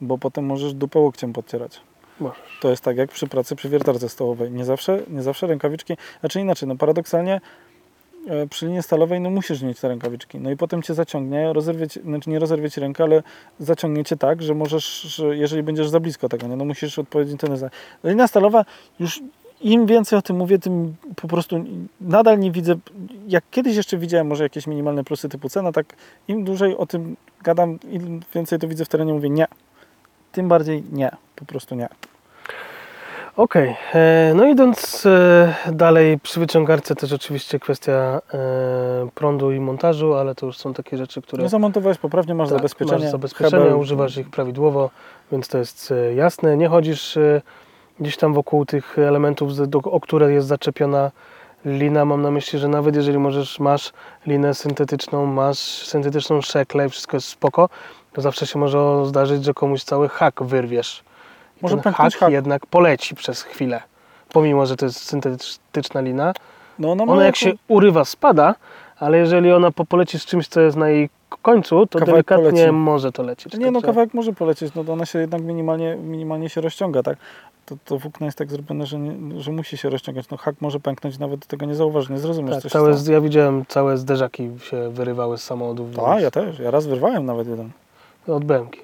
Bo 0.00 0.18
potem 0.18 0.46
możesz 0.46 0.74
dupę 0.74 0.98
łokciem 0.98 1.32
podcierać. 1.32 1.80
Możesz. 2.20 2.58
To 2.60 2.70
jest 2.70 2.84
tak 2.84 2.96
jak 2.96 3.10
przy 3.10 3.26
pracy 3.26 3.56
przy 3.56 3.68
wiertarce 3.68 4.08
stołowej. 4.08 4.50
Nie 4.50 4.64
zawsze, 4.64 5.00
nie 5.08 5.22
zawsze 5.22 5.46
rękawiczki, 5.46 5.96
znaczy 6.20 6.40
inaczej, 6.40 6.68
no 6.68 6.76
paradoksalnie 6.76 7.40
przy 8.50 8.66
linie 8.66 8.82
stalowej 8.82 9.20
no 9.20 9.30
musisz 9.30 9.62
mieć 9.62 9.80
te 9.80 9.88
rękawiczki. 9.88 10.38
No 10.38 10.50
i 10.50 10.56
potem 10.56 10.82
cię 10.82 10.94
zaciągnie, 10.94 11.52
rozerwie 11.52 11.88
ci, 11.88 12.00
znaczy 12.00 12.30
nie 12.30 12.38
rozerwie 12.38 12.70
ci 12.70 12.80
rękę, 12.80 13.04
ale 13.04 13.22
zaciągnie 13.58 14.04
cię 14.04 14.16
tak, 14.16 14.42
że 14.42 14.54
możesz, 14.54 15.00
że 15.00 15.36
jeżeli 15.36 15.62
będziesz 15.62 15.88
za 15.88 16.00
blisko 16.00 16.28
tego, 16.28 16.46
nie? 16.46 16.56
no 16.56 16.64
musisz 16.64 16.98
odpowiedni 16.98 17.38
ten. 17.38 17.56
Linia 18.04 18.28
stalowa 18.28 18.64
już 19.00 19.20
im 19.60 19.86
więcej 19.86 20.18
o 20.18 20.22
tym 20.22 20.36
mówię, 20.36 20.58
tym 20.58 20.94
po 21.16 21.28
prostu 21.28 21.64
nadal 22.00 22.38
nie 22.38 22.50
widzę, 22.50 22.74
jak 23.28 23.44
kiedyś 23.50 23.76
jeszcze 23.76 23.98
widziałem 23.98 24.26
może 24.26 24.42
jakieś 24.42 24.66
minimalne 24.66 25.04
plusy 25.04 25.28
typu 25.28 25.48
cena, 25.48 25.72
tak 25.72 25.86
im 26.28 26.44
dłużej 26.44 26.76
o 26.76 26.86
tym 26.86 27.16
gadam, 27.42 27.78
im 27.90 28.20
więcej 28.34 28.58
to 28.58 28.68
widzę 28.68 28.84
w 28.84 28.88
terenie, 28.88 29.12
mówię 29.12 29.30
nie. 29.30 29.46
Tym 30.32 30.48
bardziej 30.48 30.84
nie, 30.92 31.10
po 31.36 31.44
prostu 31.44 31.74
nie. 31.74 31.88
Okej, 33.36 33.76
e, 33.94 34.32
no 34.34 34.46
idąc 34.46 35.06
e, 35.06 35.54
dalej 35.72 36.18
przy 36.18 36.40
wyciągarce 36.40 36.94
też 36.94 37.12
oczywiście 37.12 37.58
kwestia 37.58 37.92
e, 38.34 39.08
prądu 39.14 39.52
i 39.52 39.60
montażu, 39.60 40.14
ale 40.14 40.34
to 40.34 40.46
już 40.46 40.58
są 40.58 40.74
takie 40.74 40.96
rzeczy, 40.96 41.22
które 41.22 41.42
No 41.42 41.48
zamontowałeś 41.48 41.98
poprawnie, 41.98 42.34
masz 42.34 42.48
Tak, 42.48 42.58
zabezpieczenie. 42.58 43.12
Masz 43.22 43.32
hebel. 43.32 43.76
używasz 43.76 44.16
ich 44.16 44.30
prawidłowo, 44.30 44.90
więc 45.32 45.48
to 45.48 45.58
jest 45.58 45.94
jasne. 46.14 46.56
Nie 46.56 46.68
chodzisz 46.68 47.18
gdzieś 48.00 48.16
tam 48.16 48.34
wokół 48.34 48.66
tych 48.66 48.98
elementów, 48.98 49.50
o 49.84 50.00
które 50.00 50.32
jest 50.32 50.46
zaczepiona 50.46 51.10
lina. 51.64 52.04
Mam 52.04 52.22
na 52.22 52.30
myśli, 52.30 52.58
że 52.58 52.68
nawet 52.68 52.96
jeżeli 52.96 53.18
możesz, 53.18 53.60
masz 53.60 53.92
linę 54.26 54.54
syntetyczną, 54.54 55.26
masz 55.26 55.58
syntetyczną 55.58 56.40
szeklę 56.40 56.86
i 56.86 56.90
wszystko 56.90 57.16
jest 57.16 57.28
spoko, 57.28 57.68
to 58.12 58.20
zawsze 58.20 58.46
się 58.46 58.58
może 58.58 59.06
zdarzyć, 59.06 59.44
że 59.44 59.54
komuś 59.54 59.82
cały 59.82 60.08
hak 60.08 60.42
wyrwiesz. 60.42 61.04
Może 61.62 61.76
ten 61.76 61.92
hak, 61.92 62.14
hak. 62.14 62.32
jednak 62.32 62.66
poleci 62.66 63.14
przez 63.14 63.42
chwilę. 63.42 63.80
Pomimo, 64.32 64.66
że 64.66 64.76
to 64.76 64.84
jest 64.86 65.04
syntetyczna 65.04 66.00
lina, 66.00 66.32
No, 66.78 66.92
ona, 66.92 67.06
ma 67.06 67.12
ona 67.12 67.24
jak 67.24 67.42
jako- 67.42 67.56
się 67.56 67.62
urywa, 67.68 68.04
spada, 68.04 68.54
ale 68.98 69.18
jeżeli 69.18 69.52
ona 69.52 69.70
po- 69.70 69.84
poleci 69.84 70.18
z 70.18 70.24
czymś, 70.26 70.48
co 70.48 70.60
jest 70.60 70.76
na 70.76 70.88
jej 70.88 71.10
końcu, 71.42 71.86
to 71.86 71.98
Kawałek 71.98 72.26
delikatnie 72.26 72.50
poleci. 72.50 72.72
może 72.72 73.12
to 73.12 73.22
lecieć. 73.22 73.54
Nie, 73.54 73.70
no 73.70 73.82
kawałek 73.82 74.14
może 74.14 74.32
polecieć, 74.32 74.74
no 74.74 74.84
to 74.84 74.92
ona 74.92 75.06
się 75.06 75.18
jednak 75.18 75.42
minimalnie, 75.42 75.96
minimalnie 75.96 76.48
się 76.48 76.60
rozciąga, 76.60 77.02
tak? 77.02 77.18
To, 77.66 77.76
to 77.84 77.98
włókno 77.98 78.26
jest 78.26 78.38
tak 78.38 78.50
zrobione, 78.50 78.86
że, 78.86 78.98
nie, 78.98 79.40
że 79.40 79.52
musi 79.52 79.76
się 79.76 79.90
rozciągać. 79.90 80.30
No 80.30 80.36
hak 80.36 80.54
może 80.60 80.80
pęknąć, 80.80 81.18
nawet 81.18 81.46
tego 81.46 81.66
nie 81.66 81.74
zauważysz, 81.74 82.10
nie 82.10 82.18
zrozumiesz, 82.18 82.54
Tak, 82.54 82.62
co 82.62 82.70
całe, 82.70 82.94
ja 83.10 83.20
widziałem 83.20 83.64
całe 83.68 83.96
zderzaki 83.98 84.50
się 84.62 84.90
wyrywały 84.90 85.38
z 85.38 85.44
samochodów. 85.44 85.96
Więc- 85.96 86.22
ja 86.22 86.30
też. 86.30 86.58
Ja 86.58 86.70
raz 86.70 86.86
wyrwałem 86.86 87.26
nawet 87.26 87.48
jeden. 87.48 87.70
Od 88.28 88.44
bębki. 88.44 88.80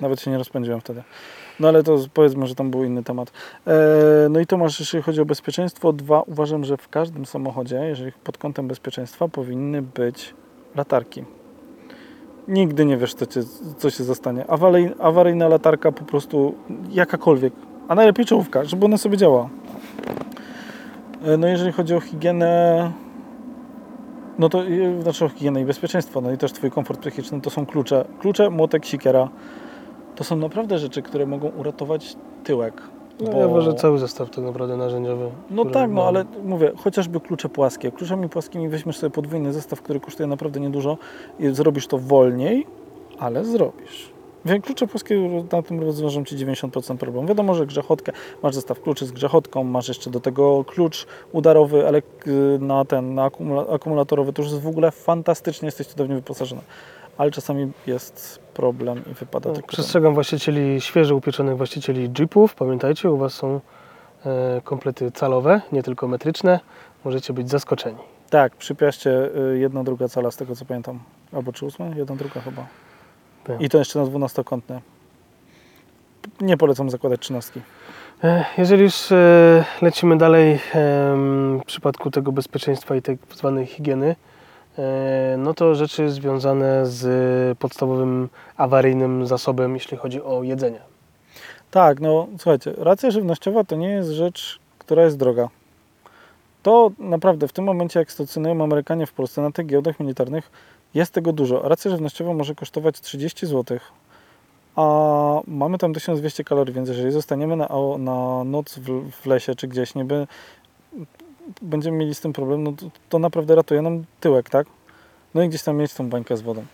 Nawet 0.00 0.20
się 0.20 0.30
nie 0.30 0.38
rozpędziłem 0.38 0.80
wtedy. 0.80 1.02
No 1.60 1.68
ale 1.68 1.82
to 1.82 1.98
powiedzmy, 2.14 2.46
że 2.46 2.54
tam 2.54 2.70
był 2.70 2.84
inny 2.84 3.02
temat. 3.02 3.32
E, 3.66 3.72
no 4.30 4.40
i 4.40 4.46
to 4.46 4.56
masz, 4.56 4.80
jeśli 4.80 5.02
chodzi 5.02 5.20
o 5.20 5.24
bezpieczeństwo. 5.24 5.92
Dwa, 5.92 6.22
uważam, 6.22 6.64
że 6.64 6.76
w 6.76 6.88
każdym 6.88 7.26
samochodzie, 7.26 7.76
jeżeli 7.76 8.12
pod 8.12 8.38
kątem 8.38 8.68
bezpieczeństwa, 8.68 9.28
powinny 9.28 9.82
być 9.82 10.34
latarki. 10.74 11.24
Nigdy 12.48 12.84
nie 12.84 12.96
wiesz, 12.96 13.14
co, 13.14 13.26
cię, 13.26 13.40
co 13.78 13.90
się 13.90 14.04
zastanie. 14.04 14.50
Awaryj, 14.50 14.90
awaryjna 15.00 15.48
latarka 15.48 15.92
po 15.92 16.04
prostu 16.04 16.54
jakakolwiek, 16.90 17.52
a 17.88 17.94
najlepiej 17.94 18.26
czołówka, 18.26 18.64
żeby 18.64 18.84
ona 18.84 18.96
sobie 18.96 19.16
działała. 19.16 19.48
E, 21.24 21.36
No 21.36 21.46
jeżeli 21.46 21.72
chodzi 21.72 21.94
o 21.94 22.00
higienę, 22.00 22.92
no 24.38 24.48
to 24.48 24.62
e, 24.62 25.02
znaczy 25.02 25.24
o 25.24 25.28
higienę 25.28 25.60
i 25.60 25.64
bezpieczeństwo, 25.64 26.20
no 26.20 26.32
i 26.32 26.38
też 26.38 26.52
Twój 26.52 26.70
komfort 26.70 27.00
psychiczny, 27.00 27.40
to 27.40 27.50
są 27.50 27.66
klucze. 27.66 28.04
Klucze, 28.20 28.50
młotek, 28.50 28.84
sikiera. 28.84 29.28
To 30.16 30.24
są 30.24 30.36
naprawdę 30.36 30.78
rzeczy, 30.78 31.02
które 31.02 31.26
mogą 31.26 31.48
uratować 31.48 32.16
tyłek. 32.44 32.82
No, 33.20 33.30
bo- 33.32 33.38
Ja 33.38 33.46
uważam, 33.46 33.72
że 33.72 33.78
cały 33.78 33.98
zestaw 33.98 34.30
tak 34.30 34.44
naprawdę 34.44 34.76
narzędziowy. 34.76 35.30
No 35.50 35.64
tak, 35.64 35.90
no 35.90 35.96
mam. 35.96 36.06
ale 36.06 36.24
mówię, 36.44 36.72
chociażby 36.76 37.20
klucze 37.20 37.48
płaskie. 37.48 37.92
Kluczami 37.92 38.28
płaskimi 38.28 38.68
weźmiesz 38.68 38.96
sobie 38.96 39.10
podwójny 39.10 39.52
zestaw, 39.52 39.82
który 39.82 40.00
kosztuje 40.00 40.26
naprawdę 40.26 40.60
niedużo 40.60 40.98
i 41.38 41.48
zrobisz 41.48 41.86
to 41.86 41.98
wolniej, 41.98 42.66
ale 43.18 43.44
zrobisz. 43.44 44.10
Wiem, 44.44 44.62
klucze 44.62 44.86
płaskie 44.86 45.44
na 45.52 45.62
tym 45.62 45.80
rozwiążą 45.80 46.24
Ci 46.24 46.36
90% 46.36 46.96
problemu. 46.96 47.28
Wiadomo, 47.28 47.54
że 47.54 47.66
grzechotkę, 47.66 48.12
masz 48.42 48.54
zestaw 48.54 48.80
kluczy 48.80 49.06
z 49.06 49.12
grzechotką, 49.12 49.64
masz 49.64 49.88
jeszcze 49.88 50.10
do 50.10 50.20
tego 50.20 50.64
klucz 50.64 51.06
udarowy, 51.32 51.88
ale 51.88 52.02
na 52.60 52.84
ten, 52.84 53.14
na 53.14 53.28
akumula- 53.30 53.74
akumulatorowy, 53.74 54.32
to 54.32 54.42
już 54.42 54.50
jest 54.50 54.62
w 54.64 54.68
ogóle 54.68 54.90
fantastycznie, 54.90 55.66
jesteś 55.66 55.86
cudownie 55.86 56.14
wyposażony. 56.14 56.60
Ale 57.18 57.30
czasami 57.30 57.72
jest 57.86 58.38
problem 58.54 59.02
i 59.10 59.14
wypada 59.14 59.48
No, 59.48 59.54
tylko... 59.54 59.68
Przestrzegam 59.68 60.14
właścicieli, 60.14 60.80
świeżo 60.80 61.16
upieczonych 61.16 61.56
właścicieli 61.56 62.10
Jeepów. 62.18 62.54
Pamiętajcie, 62.54 63.10
u 63.10 63.16
Was 63.16 63.34
są 63.34 63.60
e, 64.26 64.60
komplety 64.64 65.10
calowe, 65.12 65.60
nie 65.72 65.82
tylko 65.82 66.08
metryczne. 66.08 66.60
Możecie 67.04 67.32
być 67.32 67.50
zaskoczeni. 67.50 67.98
Tak, 68.30 68.56
przy 68.56 68.74
Piaście 68.74 69.30
y, 69.36 69.58
jedna 69.58 69.84
druga 69.84 70.08
cala, 70.08 70.30
z 70.30 70.36
tego 70.36 70.56
co 70.56 70.64
pamiętam. 70.64 71.00
Albo 71.32 71.52
czy 71.52 71.66
ósma? 71.66 71.86
Jedna 71.86 72.16
druga 72.16 72.40
chyba. 72.40 72.66
Tak. 73.44 73.60
I 73.60 73.68
to 73.68 73.78
jeszcze 73.78 73.98
na 73.98 74.04
dwunastokątne. 74.06 74.80
Nie 76.40 76.56
polecam 76.56 76.90
zakładać 76.90 77.20
trzynastki. 77.20 77.60
E, 78.24 78.44
Jeżeli 78.58 78.82
już 78.82 79.12
e, 79.12 79.64
lecimy 79.82 80.18
dalej 80.18 80.58
w 80.74 81.60
przypadku 81.66 82.10
tego 82.10 82.32
bezpieczeństwa 82.32 82.96
i 82.96 83.02
tak 83.02 83.16
zwanej 83.34 83.66
higieny, 83.66 84.16
no 85.38 85.54
to 85.54 85.74
rzeczy 85.74 86.10
związane 86.10 86.86
z 86.86 87.58
podstawowym 87.58 88.28
awaryjnym 88.56 89.26
zasobem, 89.26 89.74
jeśli 89.74 89.96
chodzi 89.96 90.22
o 90.22 90.42
jedzenie. 90.42 90.80
Tak, 91.70 92.00
no 92.00 92.26
słuchajcie, 92.38 92.72
racja 92.78 93.10
żywnościowa 93.10 93.64
to 93.64 93.76
nie 93.76 93.88
jest 93.88 94.10
rzecz, 94.10 94.58
która 94.78 95.02
jest 95.02 95.16
droga. 95.16 95.48
To 96.62 96.90
naprawdę 96.98 97.48
w 97.48 97.52
tym 97.52 97.64
momencie, 97.64 97.98
jak 97.98 98.12
stacjonują 98.12 98.64
Amerykanie 98.64 99.06
w 99.06 99.12
Polsce 99.12 99.42
na 99.42 99.52
tych 99.52 99.66
giełdach 99.66 100.00
militarnych, 100.00 100.50
jest 100.94 101.12
tego 101.12 101.32
dużo. 101.32 101.68
Racja 101.68 101.90
żywnościowa 101.90 102.32
może 102.32 102.54
kosztować 102.54 103.00
30 103.00 103.46
zł, 103.46 103.78
a 104.76 105.40
mamy 105.46 105.78
tam 105.78 105.94
1200 105.94 106.44
kalorii, 106.44 106.74
więc 106.74 106.88
jeżeli 106.88 107.10
zostaniemy 107.10 107.56
na, 107.56 107.68
na 107.98 108.44
noc 108.44 108.78
w, 108.78 109.10
w 109.10 109.26
lesie 109.26 109.54
czy 109.54 109.68
gdzieś, 109.68 109.94
niby 109.94 110.26
będziemy 111.62 111.96
mieli 111.96 112.14
z 112.14 112.20
tym 112.20 112.32
problem, 112.32 112.62
no 112.62 112.72
to, 112.72 112.86
to 113.08 113.18
naprawdę 113.18 113.54
ratuje 113.54 113.82
nam 113.82 114.04
tyłek, 114.20 114.50
tak? 114.50 114.66
No 115.34 115.42
i 115.42 115.48
gdzieś 115.48 115.62
tam 115.62 115.76
mieć 115.76 115.94
tą 115.94 116.08
bańkę 116.08 116.36
z 116.36 116.42
wodą. 116.42 116.64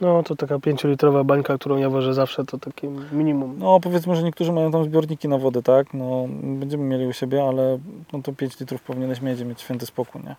No 0.00 0.22
to 0.22 0.36
taka 0.36 0.56
5-litrowa 0.56 1.24
bańka, 1.24 1.58
którą 1.58 1.76
ja 1.76 1.90
ważę 1.90 2.14
zawsze, 2.14 2.44
to 2.44 2.58
takie 2.58 2.88
minimum. 3.12 3.58
No 3.58 3.80
powiedzmy, 3.80 4.16
że 4.16 4.22
niektórzy 4.22 4.52
mają 4.52 4.70
tam 4.70 4.84
zbiorniki 4.84 5.28
na 5.28 5.38
wodę, 5.38 5.62
tak? 5.62 5.94
No 5.94 6.26
będziemy 6.42 6.84
mieli 6.84 7.06
u 7.06 7.12
siebie, 7.12 7.44
ale 7.48 7.78
no 8.12 8.22
to 8.22 8.32
5 8.32 8.60
litrów 8.60 8.82
powinieneś 8.82 9.20
mieć, 9.20 9.40
mieć 9.40 9.60
święty 9.60 9.86
spokój, 9.86 10.22
nie? 10.22 10.36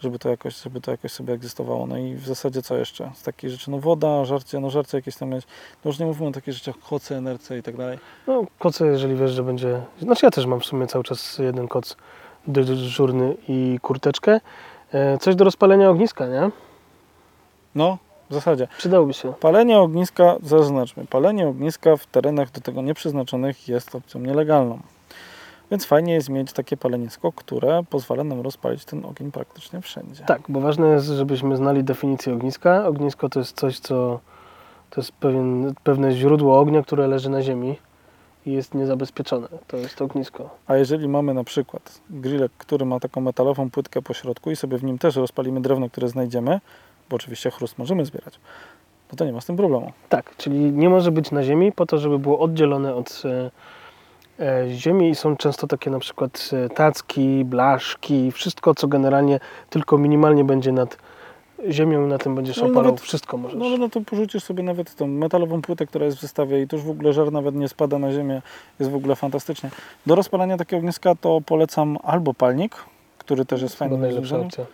Żeby 0.00 0.18
to, 0.18 0.28
jakoś, 0.28 0.62
żeby 0.62 0.80
to 0.80 0.90
jakoś 0.90 1.12
sobie 1.12 1.34
egzystowało. 1.34 1.86
No 1.86 1.98
i 1.98 2.14
w 2.14 2.26
zasadzie 2.26 2.62
co 2.62 2.76
jeszcze? 2.76 3.10
Z 3.14 3.22
takich 3.22 3.50
rzeczy, 3.50 3.70
no 3.70 3.78
woda, 3.78 4.24
żarcie, 4.24 4.60
no 4.60 4.70
żarcie 4.70 4.98
jakieś 4.98 5.16
tam 5.16 5.28
mieć. 5.28 5.46
No 5.84 5.88
już 5.88 5.98
nie 5.98 6.06
mówimy 6.06 6.28
o 6.28 6.32
takich 6.32 6.54
rzeczach, 6.54 6.78
koce, 6.78 7.16
enerce 7.16 7.58
i 7.58 7.62
tak 7.62 7.76
dalej. 7.76 7.98
No 8.26 8.44
koce, 8.58 8.86
jeżeli 8.86 9.14
wiesz, 9.14 9.30
że 9.30 9.42
będzie... 9.42 9.82
Znaczy 10.02 10.26
ja 10.26 10.30
też 10.30 10.46
mam 10.46 10.60
w 10.60 10.64
sumie 10.64 10.86
cały 10.86 11.04
czas 11.04 11.38
jeden 11.38 11.68
koc 11.68 11.96
dyżurny 12.46 13.36
i 13.48 13.78
kurteczkę. 13.82 14.40
E, 14.92 15.18
Coś 15.18 15.34
do 15.34 15.44
rozpalenia 15.44 15.90
ogniska, 15.90 16.26
nie? 16.26 16.50
No, 17.74 17.98
w 18.30 18.34
zasadzie. 18.34 18.68
Przydałoby 18.78 19.14
się. 19.14 19.32
Palenie 19.32 19.78
ogniska, 19.78 20.36
zaznaczmy, 20.42 21.06
palenie 21.06 21.48
ogniska 21.48 21.96
w 21.96 22.06
terenach 22.06 22.50
do 22.50 22.60
tego 22.60 22.82
nieprzeznaczonych 22.82 23.68
jest 23.68 23.94
opcją 23.94 24.20
nielegalną. 24.20 24.78
Więc 25.70 25.84
fajnie 25.84 26.14
jest 26.14 26.28
mieć 26.28 26.52
takie 26.52 26.76
palenisko, 26.76 27.32
które 27.32 27.82
pozwala 27.90 28.24
nam 28.24 28.40
rozpalić 28.40 28.84
ten 28.84 29.04
ogień 29.04 29.32
praktycznie 29.32 29.80
wszędzie. 29.80 30.24
Tak, 30.24 30.40
bo 30.48 30.60
ważne 30.60 30.88
jest, 30.88 31.06
żebyśmy 31.06 31.56
znali 31.56 31.84
definicję 31.84 32.34
ogniska. 32.34 32.86
Ognisko 32.86 33.28
to 33.28 33.38
jest 33.38 33.56
coś, 33.56 33.78
co 33.78 34.20
to 34.90 35.00
jest 35.00 35.12
pewien, 35.12 35.74
pewne 35.82 36.12
źródło 36.12 36.60
ognia, 36.60 36.82
które 36.82 37.06
leży 37.06 37.30
na 37.30 37.42
ziemi 37.42 37.76
i 38.46 38.52
jest 38.52 38.74
niezabezpieczone. 38.74 39.48
To 39.66 39.76
jest 39.76 40.02
ognisko. 40.02 40.50
A 40.66 40.76
jeżeli 40.76 41.08
mamy 41.08 41.34
na 41.34 41.44
przykład 41.44 42.00
grillek, 42.10 42.52
który 42.58 42.84
ma 42.84 43.00
taką 43.00 43.20
metalową 43.20 43.70
płytkę 43.70 44.02
po 44.02 44.14
środku 44.14 44.50
i 44.50 44.56
sobie 44.56 44.78
w 44.78 44.84
nim 44.84 44.98
też 44.98 45.16
rozpalimy 45.16 45.60
drewno, 45.60 45.90
które 45.90 46.08
znajdziemy, 46.08 46.60
bo 47.10 47.16
oczywiście 47.16 47.50
chrust 47.50 47.78
możemy 47.78 48.04
zbierać, 48.04 48.40
no 49.12 49.16
to 49.16 49.24
nie 49.24 49.32
ma 49.32 49.40
z 49.40 49.46
tym 49.46 49.56
problemu. 49.56 49.92
Tak, 50.08 50.36
czyli 50.36 50.58
nie 50.58 50.88
może 50.88 51.10
być 51.10 51.30
na 51.30 51.42
ziemi 51.42 51.72
po 51.72 51.86
to, 51.86 51.98
żeby 51.98 52.18
było 52.18 52.38
oddzielone 52.38 52.94
od 52.94 53.22
e, 53.24 53.50
e, 54.44 54.68
ziemi 54.70 55.10
i 55.10 55.14
są 55.14 55.36
często 55.36 55.66
takie 55.66 55.90
na 55.90 55.98
przykład 55.98 56.50
e, 56.52 56.68
tacki, 56.68 57.44
blaszki, 57.44 58.32
wszystko 58.32 58.74
co 58.74 58.88
generalnie 58.88 59.40
tylko 59.70 59.98
minimalnie 59.98 60.44
będzie 60.44 60.72
nad 60.72 60.96
ziemią, 61.70 62.06
na 62.06 62.18
tym 62.18 62.34
będziesz 62.34 62.56
No 62.56 62.64
opalał, 62.66 62.82
nawet- 62.84 63.00
wszystko 63.00 63.36
możesz. 63.36 63.58
No 63.58 63.66
ale 63.66 63.78
no 63.78 63.88
to 63.88 64.00
porzucisz 64.00 64.42
sobie 64.44 64.62
nawet 64.62 64.94
tą 64.94 65.06
metalową 65.06 65.62
płytę, 65.62 65.86
która 65.86 66.06
jest 66.06 66.18
w 66.18 66.20
zestawie 66.20 66.62
i 66.62 66.68
to 66.68 66.76
już 66.76 66.84
w 66.84 66.90
ogóle 66.90 67.12
żar 67.12 67.32
nawet 67.32 67.54
nie 67.54 67.68
spada 67.68 67.98
na 67.98 68.12
ziemię, 68.12 68.42
jest 68.80 68.90
w 68.92 68.94
ogóle 68.94 69.16
fantastycznie. 69.16 69.70
Do 70.06 70.14
rozpalania 70.14 70.56
takiego 70.56 70.78
ogniska 70.78 71.14
to 71.14 71.40
polecam 71.46 71.98
albo 72.02 72.34
palnik, 72.34 72.76
który 73.18 73.44
też 73.44 73.62
jest 73.62 73.76
fajnym 73.76 74.00
najlepsza 74.00 74.38
opcja. 74.38 74.64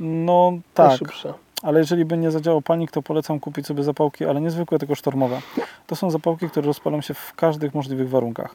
No 0.00 0.52
tak, 0.74 0.88
Najszybsza. 0.88 1.34
ale 1.62 1.78
jeżeli 1.78 2.04
by 2.04 2.16
nie 2.16 2.30
zadziałał 2.30 2.62
palnik, 2.62 2.90
to 2.90 3.02
polecam 3.02 3.40
kupić 3.40 3.66
sobie 3.66 3.82
zapałki, 3.82 4.24
ale 4.24 4.40
nie 4.40 4.50
zwykłe, 4.50 4.78
tylko 4.78 4.94
sztormowe. 4.94 5.40
To 5.86 5.96
są 5.96 6.10
zapałki, 6.10 6.50
które 6.50 6.66
rozpalą 6.66 7.00
się 7.00 7.14
w 7.14 7.34
każdych 7.34 7.74
możliwych 7.74 8.08
warunkach. 8.08 8.54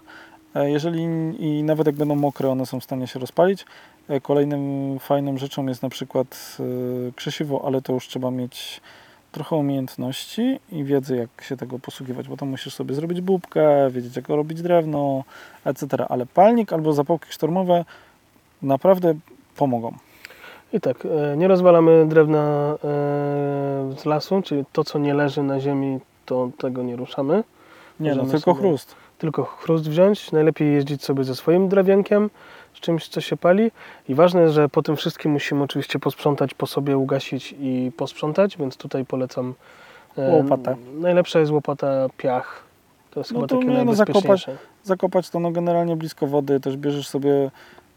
E, 0.56 0.72
Jeżeli 0.72 1.02
i 1.40 1.64
nawet 1.64 1.88
jak 1.88 1.96
będą 1.96 2.16
mokre, 2.16 2.50
one 2.50 2.66
są 2.66 2.80
w 2.80 2.84
stanie 2.84 3.08
się 3.08 3.20
rozpalić. 3.20 3.66
E, 4.12 4.22
Kolejnym 4.22 5.00
fajną 5.00 5.38
rzeczą 5.38 5.66
jest 5.66 5.84
na 5.84 5.90
przykład 5.90 6.58
e, 6.60 7.12
krzesiwo, 7.12 7.62
ale 7.66 7.82
to 7.82 7.94
już 7.94 8.08
trzeba 8.08 8.32
mieć 8.32 8.82
trochę 9.32 9.56
umiejętności 9.56 10.60
i 10.72 10.84
wiedzy, 10.84 11.16
jak 11.16 11.44
się 11.44 11.58
tego 11.58 11.80
posługiwać, 11.80 12.28
bo 12.28 12.38
tam 12.38 12.50
musisz 12.50 12.74
sobie 12.74 12.96
zrobić 12.96 13.22
bubkę, 13.22 13.90
wiedzieć, 13.92 14.16
jak 14.16 14.30
robić 14.30 14.62
drewno, 14.62 15.24
etc. 15.66 16.06
Ale 16.10 16.26
palnik 16.26 16.74
albo 16.74 16.94
zapałki 16.94 17.26
sztormowe 17.32 17.86
naprawdę 18.62 19.14
pomogą. 19.56 19.94
I 20.74 20.82
tak, 20.82 21.06
e, 21.06 21.38
nie 21.38 21.48
rozwalamy 21.48 22.06
drewna 22.08 22.76
z 23.98 24.06
lasu, 24.06 24.42
czyli 24.42 24.64
to 24.74 24.84
co 24.84 25.00
nie 25.00 25.14
leży 25.14 25.44
na 25.44 25.60
ziemi, 25.60 26.00
to 26.26 26.50
tego 26.58 26.84
nie 26.84 26.96
ruszamy. 26.96 27.44
Nie 28.00 28.16
no, 28.16 28.24
tylko 28.24 28.40
sobie- 28.40 28.60
chrust. 28.60 28.96
Tylko 29.22 29.44
chrust 29.44 29.90
wziąć. 29.90 30.32
Najlepiej 30.32 30.74
jeździć 30.74 31.04
sobie 31.04 31.24
ze 31.24 31.36
swoim 31.36 31.70
drewienkiem, 31.70 32.30
z 32.74 32.80
czymś, 32.80 33.08
co 33.08 33.22
się 33.22 33.38
pali. 33.38 33.72
I 34.10 34.16
ważne 34.16 34.50
że 34.50 34.70
po 34.70 34.82
tym 34.84 34.96
wszystkim 34.96 35.32
musimy 35.32 35.64
oczywiście 35.64 36.00
posprzątać 36.00 36.54
po 36.54 36.68
sobie, 36.68 36.98
ugasić 36.98 37.56
i 37.60 37.92
posprzątać, 37.98 38.58
więc 38.58 38.78
tutaj 38.78 39.06
polecam. 39.06 39.54
e, 40.18 40.32
Łopatę. 40.32 40.76
Najlepsza 40.94 41.40
jest 41.40 41.52
łopata 41.52 42.08
piach. 42.18 42.64
To 43.12 43.20
jest 43.20 43.32
No 43.32 43.38
chyba 43.38 43.48
to 43.48 43.56
takie 43.56 43.68
nie, 43.68 43.78
no, 43.78 43.84
najbezpieczniejsze. 43.84 44.58
zakopać 44.84 45.30
to 45.30 45.40
no 45.40 45.52
generalnie 45.52 45.96
blisko 45.96 46.28
wody, 46.28 46.60
też 46.60 46.78
bierzesz 46.78 47.08
sobie, 47.08 47.52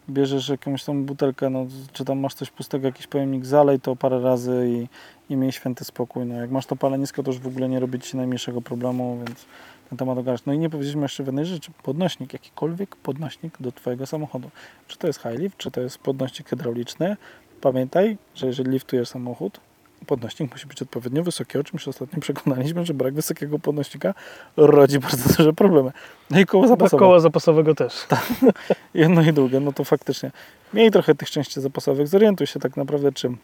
bierzesz 0.08 0.48
jakąś 0.48 0.84
tą 0.84 1.04
butelkę, 1.04 1.50
no, 1.50 1.66
czy 1.92 2.04
tam 2.04 2.18
masz 2.18 2.34
coś 2.34 2.50
pustego, 2.50 2.86
jakiś 2.86 3.06
pojemnik, 3.06 3.46
zalej 3.46 3.80
to 3.80 3.96
parę 3.96 4.20
razy 4.20 4.66
i, 4.68 5.32
i 5.32 5.36
miej 5.36 5.52
święty 5.52 5.84
spokój. 5.84 6.26
No, 6.26 6.34
jak 6.34 6.50
masz 6.50 6.66
to 6.66 6.76
palenisko, 6.76 7.22
to 7.22 7.30
już 7.30 7.40
w 7.40 7.46
ogóle 7.46 7.68
nie 7.68 7.80
robi 7.80 8.00
Ci 8.00 8.16
najmniejszego 8.16 8.62
problemu, 8.62 9.18
więc 9.26 9.46
ten 9.88 9.98
temat 9.98 10.18
ogarniasz. 10.18 10.44
No 10.46 10.52
i 10.52 10.58
nie 10.58 10.70
powiedzieliśmy 10.70 11.02
jeszcze 11.02 11.22
w 11.22 11.26
jednej 11.26 11.46
rzeczy, 11.46 11.70
podnośnik, 11.82 12.32
jakikolwiek 12.32 12.96
podnośnik 12.96 13.56
do 13.60 13.72
Twojego 13.72 14.06
samochodu. 14.06 14.50
Czy 14.88 14.98
to 14.98 15.06
jest 15.06 15.22
high 15.22 15.38
lift, 15.38 15.56
czy 15.56 15.70
to 15.70 15.80
jest 15.80 15.98
podnośnik 15.98 16.48
hydrauliczny, 16.48 17.16
pamiętaj, 17.60 18.16
że 18.34 18.46
jeżeli 18.46 18.70
liftujesz 18.70 19.08
samochód, 19.08 19.60
podnośnik 20.04 20.52
musi 20.52 20.66
być 20.66 20.82
odpowiednio 20.82 21.22
wysoki, 21.22 21.58
o 21.58 21.64
czym 21.64 21.78
się 21.78 21.90
ostatnio 21.90 22.20
przekonaliśmy, 22.20 22.86
że 22.86 22.94
brak 22.94 23.14
wysokiego 23.14 23.58
podnośnika 23.58 24.14
rodzi 24.56 24.98
bardzo 24.98 25.28
duże 25.36 25.52
problemy. 25.52 25.92
No 26.30 26.40
i 26.40 26.46
koło 26.46 26.62
Dla 26.66 26.76
zapasowe. 26.76 26.98
koła 26.98 27.20
zapasowego 27.20 27.74
też. 27.74 28.06
Jedno 28.94 29.22
i 29.22 29.32
drugie, 29.32 29.60
no 29.60 29.72
to 29.72 29.84
faktycznie. 29.84 30.30
Miej 30.74 30.90
trochę 30.90 31.14
tych 31.14 31.30
części 31.30 31.60
zapasowych, 31.60 32.08
zorientuj 32.08 32.46
się 32.46 32.60
tak 32.60 32.76
naprawdę 32.76 33.12
czym. 33.12 33.38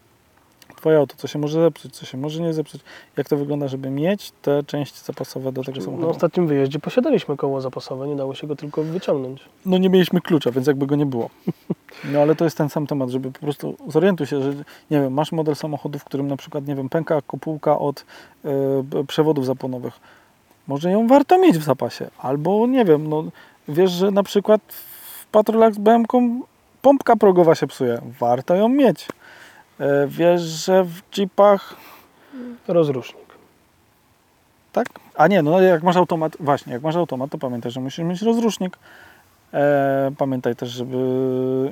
Twoje 0.81 0.97
auto, 0.97 1.15
co 1.17 1.27
się 1.27 1.39
może 1.39 1.61
zepsuć, 1.61 1.95
co 1.95 2.05
się 2.05 2.17
może 2.17 2.41
nie 2.41 2.53
zepsuć, 2.53 2.81
jak 3.17 3.29
to 3.29 3.37
wygląda, 3.37 3.67
żeby 3.67 3.89
mieć 3.89 4.31
te 4.41 4.63
części 4.63 4.99
zapasowe 5.05 5.51
do 5.51 5.63
tego 5.63 5.77
Na 5.79 5.85
samochodu. 5.85 6.09
ostatnim 6.09 6.47
wyjeździe 6.47 6.79
posiadaliśmy 6.79 7.37
koło 7.37 7.61
zapasowe, 7.61 8.07
nie 8.07 8.15
dało 8.15 8.35
się 8.35 8.47
go 8.47 8.55
tylko 8.55 8.83
wyciągnąć. 8.83 9.41
No 9.65 9.77
nie 9.77 9.89
mieliśmy 9.89 10.21
klucza, 10.21 10.51
więc 10.51 10.67
jakby 10.67 10.87
go 10.87 10.95
nie 10.95 11.05
było. 11.05 11.29
No 12.05 12.19
ale 12.21 12.35
to 12.35 12.43
jest 12.43 12.57
ten 12.57 12.69
sam 12.69 12.87
temat, 12.87 13.09
żeby 13.09 13.31
po 13.31 13.39
prostu 13.39 13.75
zorientuj 13.87 14.27
się, 14.27 14.41
że 14.41 14.53
nie 14.91 15.01
wiem, 15.01 15.13
masz 15.13 15.31
model 15.31 15.55
samochodu, 15.55 15.99
w 15.99 16.03
którym 16.03 16.27
na 16.27 16.37
przykład, 16.37 16.67
nie 16.67 16.75
wiem, 16.75 16.89
pęka 16.89 17.21
kopułka 17.21 17.79
od 17.79 18.05
y, 18.99 19.05
przewodów 19.07 19.45
zapłonowych. 19.45 19.99
Może 20.67 20.91
ją 20.91 21.07
warto 21.07 21.37
mieć 21.37 21.57
w 21.57 21.63
zapasie. 21.63 22.07
Albo 22.19 22.67
nie 22.67 22.85
wiem, 22.85 23.09
no 23.09 23.23
wiesz, 23.67 23.91
że 23.91 24.11
na 24.11 24.23
przykład 24.23 24.61
w 25.21 25.25
patrolach 25.25 25.73
z 25.73 25.77
bm 25.77 26.03
pompka 26.81 27.15
progowa 27.15 27.55
się 27.55 27.67
psuje. 27.67 28.01
Warto 28.19 28.55
ją 28.55 28.69
mieć. 28.69 29.07
E, 29.81 30.07
wiesz, 30.07 30.41
że 30.41 30.83
w 30.83 31.01
jeepach 31.17 31.75
Rozrusznik. 32.67 33.25
tak? 34.73 34.87
A 35.15 35.27
nie, 35.27 35.41
no 35.41 35.61
jak 35.61 35.83
masz 35.83 35.95
automat, 35.95 36.37
właśnie, 36.39 36.73
jak 36.73 36.81
masz 36.81 36.95
automat, 36.95 37.31
to 37.31 37.37
pamiętaj, 37.37 37.71
że 37.71 37.79
musisz 37.79 38.05
mieć 38.05 38.21
rozrusznik. 38.21 38.77
E, 39.53 40.11
pamiętaj 40.17 40.55
też, 40.55 40.69
żeby 40.69 40.97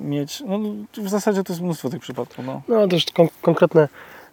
mieć, 0.01 0.43
no 0.45 0.59
w 1.03 1.09
zasadzie 1.09 1.43
to 1.43 1.53
jest 1.53 1.61
mnóstwo 1.63 1.89
tych 1.89 2.01
przypadków, 2.01 2.45
no. 2.45 2.61
No 2.67 2.75
ale 2.75 2.87
też 2.87 3.05
kon- 3.13 3.27
konkretne 3.41 3.87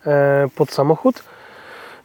e, 0.06 0.46
pod 0.56 0.70
samochód. 0.70 1.22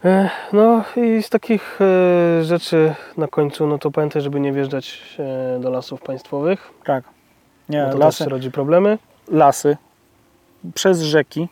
E, 0.04 0.30
no 0.52 0.84
i 0.96 1.22
z 1.22 1.28
takich 1.30 1.78
e, 1.80 2.44
rzeczy 2.44 2.94
na 3.16 3.28
końcu, 3.28 3.66
no 3.66 3.78
to 3.78 3.90
pamiętaj, 3.90 4.22
żeby 4.22 4.40
nie 4.40 4.52
wjeżdżać 4.52 5.16
e, 5.56 5.60
do 5.60 5.70
lasów 5.70 6.00
państwowych, 6.02 6.70
Tak. 6.84 7.04
Nie, 7.68 7.84
bo 7.86 7.92
to 7.92 7.98
lasy, 7.98 8.24
rodzi 8.28 8.50
problemy. 8.50 8.98
lasy, 9.28 9.76
przez 10.74 11.00
rzeki, 11.00 11.48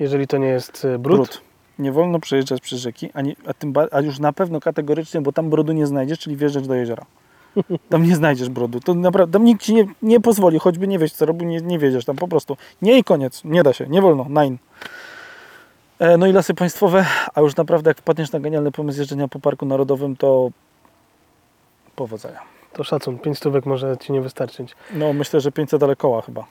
Jeżeli 0.00 0.26
to 0.26 0.38
nie 0.38 0.46
jest 0.46 0.84
e, 0.84 0.98
brud, 0.98 1.16
brud. 1.16 1.40
Nie 1.78 1.92
wolno 1.92 2.18
przejeżdżać 2.18 2.60
przez 2.60 2.80
rzeki, 2.80 3.10
ani, 3.14 3.36
a, 3.46 3.54
tym, 3.54 3.72
a 3.90 4.00
już 4.00 4.18
na 4.18 4.32
pewno 4.32 4.60
kategorycznie, 4.60 5.20
bo 5.20 5.32
tam 5.32 5.50
brodu 5.50 5.72
nie 5.72 5.86
znajdziesz, 5.86 6.18
czyli 6.18 6.36
wjeżdżać 6.36 6.66
do 6.66 6.74
jeziora. 6.74 7.06
Tam 7.90 8.02
nie 8.02 8.16
znajdziesz 8.16 8.48
brodu. 8.48 8.80
To 8.80 8.94
naprawdę, 8.94 9.32
tam 9.32 9.44
nikt 9.44 9.62
ci 9.62 9.74
nie, 9.74 9.86
nie 10.02 10.20
pozwoli, 10.20 10.58
choćby 10.58 10.88
nie 10.88 10.98
wiesz 10.98 11.12
co 11.12 11.26
robił, 11.26 11.48
nie, 11.48 11.60
nie 11.60 11.78
wiedziesz 11.78 12.04
tam 12.04 12.16
po 12.16 12.28
prostu. 12.28 12.56
Nie 12.82 12.98
i 12.98 13.04
koniec, 13.04 13.44
nie 13.44 13.62
da 13.62 13.72
się, 13.72 13.86
nie 13.86 14.02
wolno, 14.02 14.26
nine. 14.28 14.56
E, 15.98 16.16
no 16.16 16.26
i 16.26 16.32
lasy 16.32 16.54
państwowe, 16.54 17.06
a 17.34 17.40
już 17.40 17.56
naprawdę 17.56 17.90
jak 17.90 17.98
wpadniesz 17.98 18.32
na 18.32 18.40
genialny 18.40 18.72
pomysł 18.72 18.98
jeżdżenia 18.98 19.28
po 19.28 19.40
Parku 19.40 19.66
Narodowym, 19.66 20.16
to 20.16 20.50
powodzenia. 21.96 22.40
to 22.72 22.84
szacun, 22.84 23.18
5 23.18 23.38
stówek 23.38 23.66
może 23.66 23.96
Ci 23.98 24.12
nie 24.12 24.20
wystarczyć. 24.20 24.74
No 24.92 25.12
myślę, 25.12 25.40
że 25.40 25.52
500 25.52 25.82
ale 25.82 25.96
koła 25.96 26.22
chyba. 26.22 26.46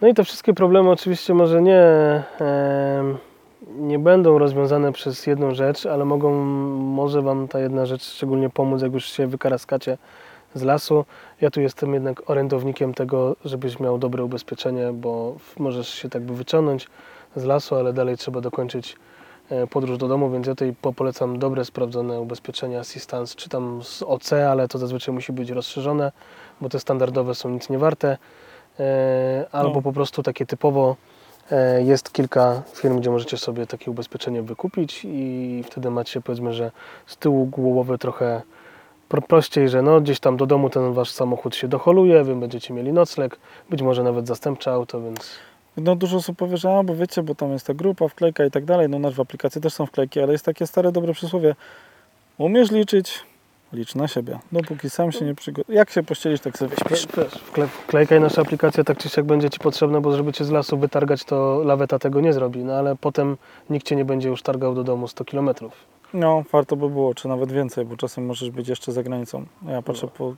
No 0.00 0.08
i 0.08 0.14
te 0.14 0.24
wszystkie 0.24 0.54
problemy 0.54 0.90
oczywiście 0.90 1.34
może 1.34 1.62
nie, 1.62 1.82
nie 3.78 3.98
będą 3.98 4.38
rozwiązane 4.38 4.92
przez 4.92 5.26
jedną 5.26 5.54
rzecz, 5.54 5.86
ale 5.86 6.04
mogą, 6.04 6.44
może 6.74 7.22
Wam 7.22 7.48
ta 7.48 7.60
jedna 7.60 7.86
rzecz 7.86 8.04
szczególnie 8.04 8.50
pomóc, 8.50 8.82
jak 8.82 8.92
już 8.92 9.04
się 9.04 9.26
wykaraskacie 9.26 9.98
z 10.54 10.62
lasu. 10.62 11.04
Ja 11.40 11.50
tu 11.50 11.60
jestem 11.60 11.94
jednak 11.94 12.30
orędownikiem 12.30 12.94
tego, 12.94 13.36
żebyś 13.44 13.80
miał 13.80 13.98
dobre 13.98 14.24
ubezpieczenie, 14.24 14.92
bo 14.92 15.36
możesz 15.58 15.88
się 15.88 16.08
tak 16.08 16.22
by 16.22 16.34
wyciągnąć 16.34 16.88
z 17.36 17.44
lasu, 17.44 17.74
ale 17.76 17.92
dalej 17.92 18.16
trzeba 18.16 18.40
dokończyć 18.40 18.96
e, 19.50 19.66
podróż 19.66 19.98
do 19.98 20.08
domu, 20.08 20.30
więc 20.30 20.46
ja 20.46 20.52
tutaj 20.52 20.74
po- 20.82 20.92
polecam 20.92 21.38
dobre, 21.38 21.64
sprawdzone 21.64 22.20
ubezpieczenia 22.20 22.80
Assistance, 22.80 23.34
czy 23.36 23.48
tam 23.48 23.80
z 23.84 24.02
OC, 24.02 24.32
ale 24.32 24.68
to 24.68 24.78
zazwyczaj 24.78 25.14
musi 25.14 25.32
być 25.32 25.50
rozszerzone, 25.50 26.12
bo 26.60 26.68
te 26.68 26.80
standardowe 26.80 27.34
są 27.34 27.48
nic 27.48 27.70
nie 27.70 27.78
warte. 27.78 28.18
E, 28.80 29.46
albo 29.52 29.74
No. 29.74 29.82
po 29.82 29.92
prostu 29.92 30.22
takie 30.22 30.46
typowo 30.46 30.96
e, 31.50 31.82
jest 31.82 32.12
kilka 32.12 32.62
firm, 32.74 32.98
gdzie 33.00 33.10
możecie 33.10 33.36
sobie 33.36 33.66
takie 33.66 33.90
ubezpieczenie 33.90 34.42
wykupić 34.42 35.00
i 35.04 35.62
wtedy 35.66 35.90
macie 35.90 36.20
powiedzmy, 36.20 36.52
że 36.52 36.70
z 37.06 37.16
tyłu 37.16 37.46
głowy 37.46 37.98
trochę 37.98 38.42
pro- 39.08 39.22
prościej, 39.22 39.68
że 39.68 39.82
no 39.82 40.00
gdzieś 40.00 40.20
tam 40.20 40.36
do 40.36 40.46
domu 40.46 40.70
ten 40.70 40.92
wasz 40.92 41.10
samochód 41.10 41.56
się 41.56 41.68
doholuje, 41.68 42.24
wy 42.24 42.34
będziecie 42.36 42.74
mieli 42.74 42.92
nocleg, 42.92 43.38
być 43.70 43.82
może 43.82 44.02
nawet 44.02 44.26
zastępcze 44.26 44.72
auto, 44.72 45.00
więc 45.00 45.30
No 45.76 45.96
dużo 45.96 46.16
osób 46.16 46.36
powie, 46.38 46.56
że 46.56 46.78
a, 46.78 46.82
bo 46.82 46.94
wiecie, 46.96 47.22
bo 47.22 47.34
tam 47.34 47.52
jest 47.52 47.66
ta 47.66 47.74
grupa, 47.74 48.08
wklejka 48.08 48.44
i 48.44 48.50
tak 48.50 48.64
dalej. 48.64 48.88
No 48.88 48.98
nasz 48.98 49.14
w 49.14 49.20
aplikacji 49.20 49.60
też 49.60 49.72
są 49.72 49.86
wklejki, 49.86 50.20
ale 50.20 50.32
jest 50.32 50.44
takie 50.44 50.66
stare, 50.66 50.92
dobre 50.92 51.12
przysłowie. 51.12 51.54
Umiesz 52.38 52.70
liczyć, 52.70 53.24
licz 53.72 53.94
na 53.94 54.08
siebie. 54.08 54.38
Dopóki 54.52 54.90
sam 54.90 55.12
się 55.12 55.24
nie 55.24 55.34
przygotujesz. 55.34 55.76
Jak 55.76 55.90
się 55.90 56.02
pościelisz, 56.02 56.40
tak 56.40 56.58
sobie 56.58 56.76
wyśpisz. 56.76 57.06
wklejka 57.68 58.16
i 58.16 58.20
nasza 58.20 58.42
aplikacja 58.42 58.84
tak 58.84 58.98
czy 58.98 59.08
siak 59.08 59.24
będzie 59.24 59.50
Ci 59.50 59.58
potrzebna, 59.58 60.00
bo 60.00 60.16
żeby 60.16 60.32
Cię 60.32 60.44
z 60.44 60.50
lasu 60.50 60.78
wytargać, 60.78 61.24
to 61.24 61.62
laweta 61.64 61.98
tego 61.98 62.20
nie 62.20 62.32
zrobi, 62.32 62.64
no 62.64 62.72
ale 62.72 62.96
potem 62.96 63.36
nikt 63.70 63.86
Cię 63.86 63.96
nie 63.96 64.04
będzie 64.04 64.28
już 64.28 64.42
targał 64.42 64.74
do 64.74 64.84
domu 64.84 65.08
100 65.08 65.24
kilometrów. 65.24 65.72
No, 66.14 66.44
warto 66.52 66.76
by 66.76 66.90
było, 66.90 67.14
czy 67.14 67.28
nawet 67.28 67.52
więcej, 67.52 67.84
bo 67.84 67.96
czasem 67.96 68.26
możesz 68.26 68.50
być 68.50 68.68
jeszcze 68.68 68.92
za 68.92 69.02
granicą. 69.02 69.46
Ja 69.68 69.82
patrzę 69.82 70.06
pod, 70.06 70.36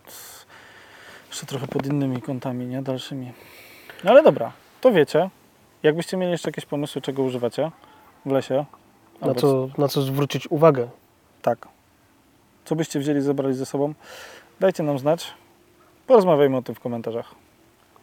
jeszcze 1.29 1.47
trochę 1.47 1.67
pod 1.67 1.87
innymi 1.87 2.23
kątami, 2.23 2.67
nie? 2.67 2.83
Dalszymi. 2.83 3.33
No 4.05 4.11
ale 4.11 4.23
dobra, 4.23 4.53
to 4.81 4.93
wiecie. 4.93 5.31
Jakbyście 5.83 6.17
mieli 6.17 6.33
jeszcze 6.33 6.49
jakieś 6.49 6.67
pomysły, 6.67 7.01
czego 7.03 7.23
używacie 7.23 7.71
w 8.27 8.31
lesie? 8.31 8.65
Na 9.21 9.35
co, 9.35 9.69
na 9.79 9.89
co 9.89 10.03
zwrócić 10.03 10.51
uwagę. 10.51 10.89
Tak. 11.43 11.69
Co 12.69 12.77
byście 12.77 13.01
wzięli, 13.01 13.21
zabrali 13.21 13.55
ze 13.55 13.67
sobą? 13.67 13.95
Dajcie 14.61 14.83
nam 14.83 14.99
znać. 14.99 15.35
Porozmawiajmy 16.07 16.57
o 16.57 16.63
tym 16.63 16.75
w 16.75 16.81
komentarzach. 16.81 17.35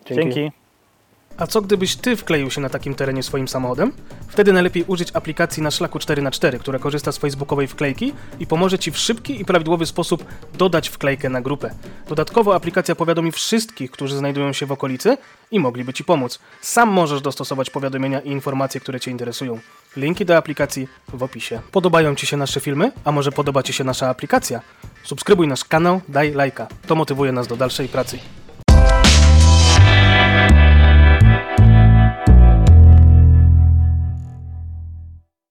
Dzięki. 0.05 0.51
A 1.37 1.47
co 1.47 1.61
gdybyś 1.61 1.95
ty 1.95 2.15
wkleił 2.15 2.51
się 2.51 2.61
na 2.61 2.69
takim 2.69 2.95
terenie 2.95 3.23
swoim 3.23 3.47
samochodem? 3.47 3.93
Wtedy 4.27 4.53
najlepiej 4.53 4.83
użyć 4.87 5.09
aplikacji 5.13 5.63
na 5.63 5.71
szlaku 5.71 5.99
4x4, 5.99 6.59
która 6.59 6.79
korzysta 6.79 7.11
z 7.11 7.17
facebookowej 7.17 7.67
wklejki 7.67 8.13
i 8.39 8.47
pomoże 8.47 8.79
ci 8.79 8.91
w 8.91 8.97
szybki 8.97 9.41
i 9.41 9.45
prawidłowy 9.45 9.85
sposób 9.85 10.25
dodać 10.57 10.89
wklejkę 10.89 11.29
na 11.29 11.41
grupę. 11.41 11.71
Dodatkowo 12.07 12.55
aplikacja 12.55 12.95
powiadomi 12.95 13.31
wszystkich, 13.31 13.91
którzy 13.91 14.17
znajdują 14.17 14.53
się 14.53 14.65
w 14.65 14.71
okolicy 14.71 15.17
i 15.51 15.59
mogliby 15.59 15.93
ci 15.93 16.03
pomóc. 16.03 16.39
Sam 16.61 16.89
możesz 16.89 17.21
dostosować 17.21 17.69
powiadomienia 17.69 18.19
i 18.19 18.29
informacje, 18.29 18.81
które 18.81 18.99
cię 18.99 19.11
interesują. 19.11 19.59
Linki 19.97 20.25
do 20.25 20.37
aplikacji 20.37 20.87
w 21.13 21.23
opisie. 21.23 21.61
Podobają 21.71 22.15
Ci 22.15 22.27
się 22.27 22.37
nasze 22.37 22.59
filmy? 22.59 22.91
A 23.05 23.11
może 23.11 23.31
podoba 23.31 23.63
Ci 23.63 23.73
się 23.73 23.83
nasza 23.83 24.09
aplikacja? 24.09 24.61
Subskrybuj 25.03 25.47
nasz 25.47 25.65
kanał, 25.65 26.01
daj 26.09 26.33
lajka. 26.33 26.67
To 26.87 26.95
motywuje 26.95 27.31
nas 27.31 27.47
do 27.47 27.55
dalszej 27.55 27.87
pracy. 27.87 28.19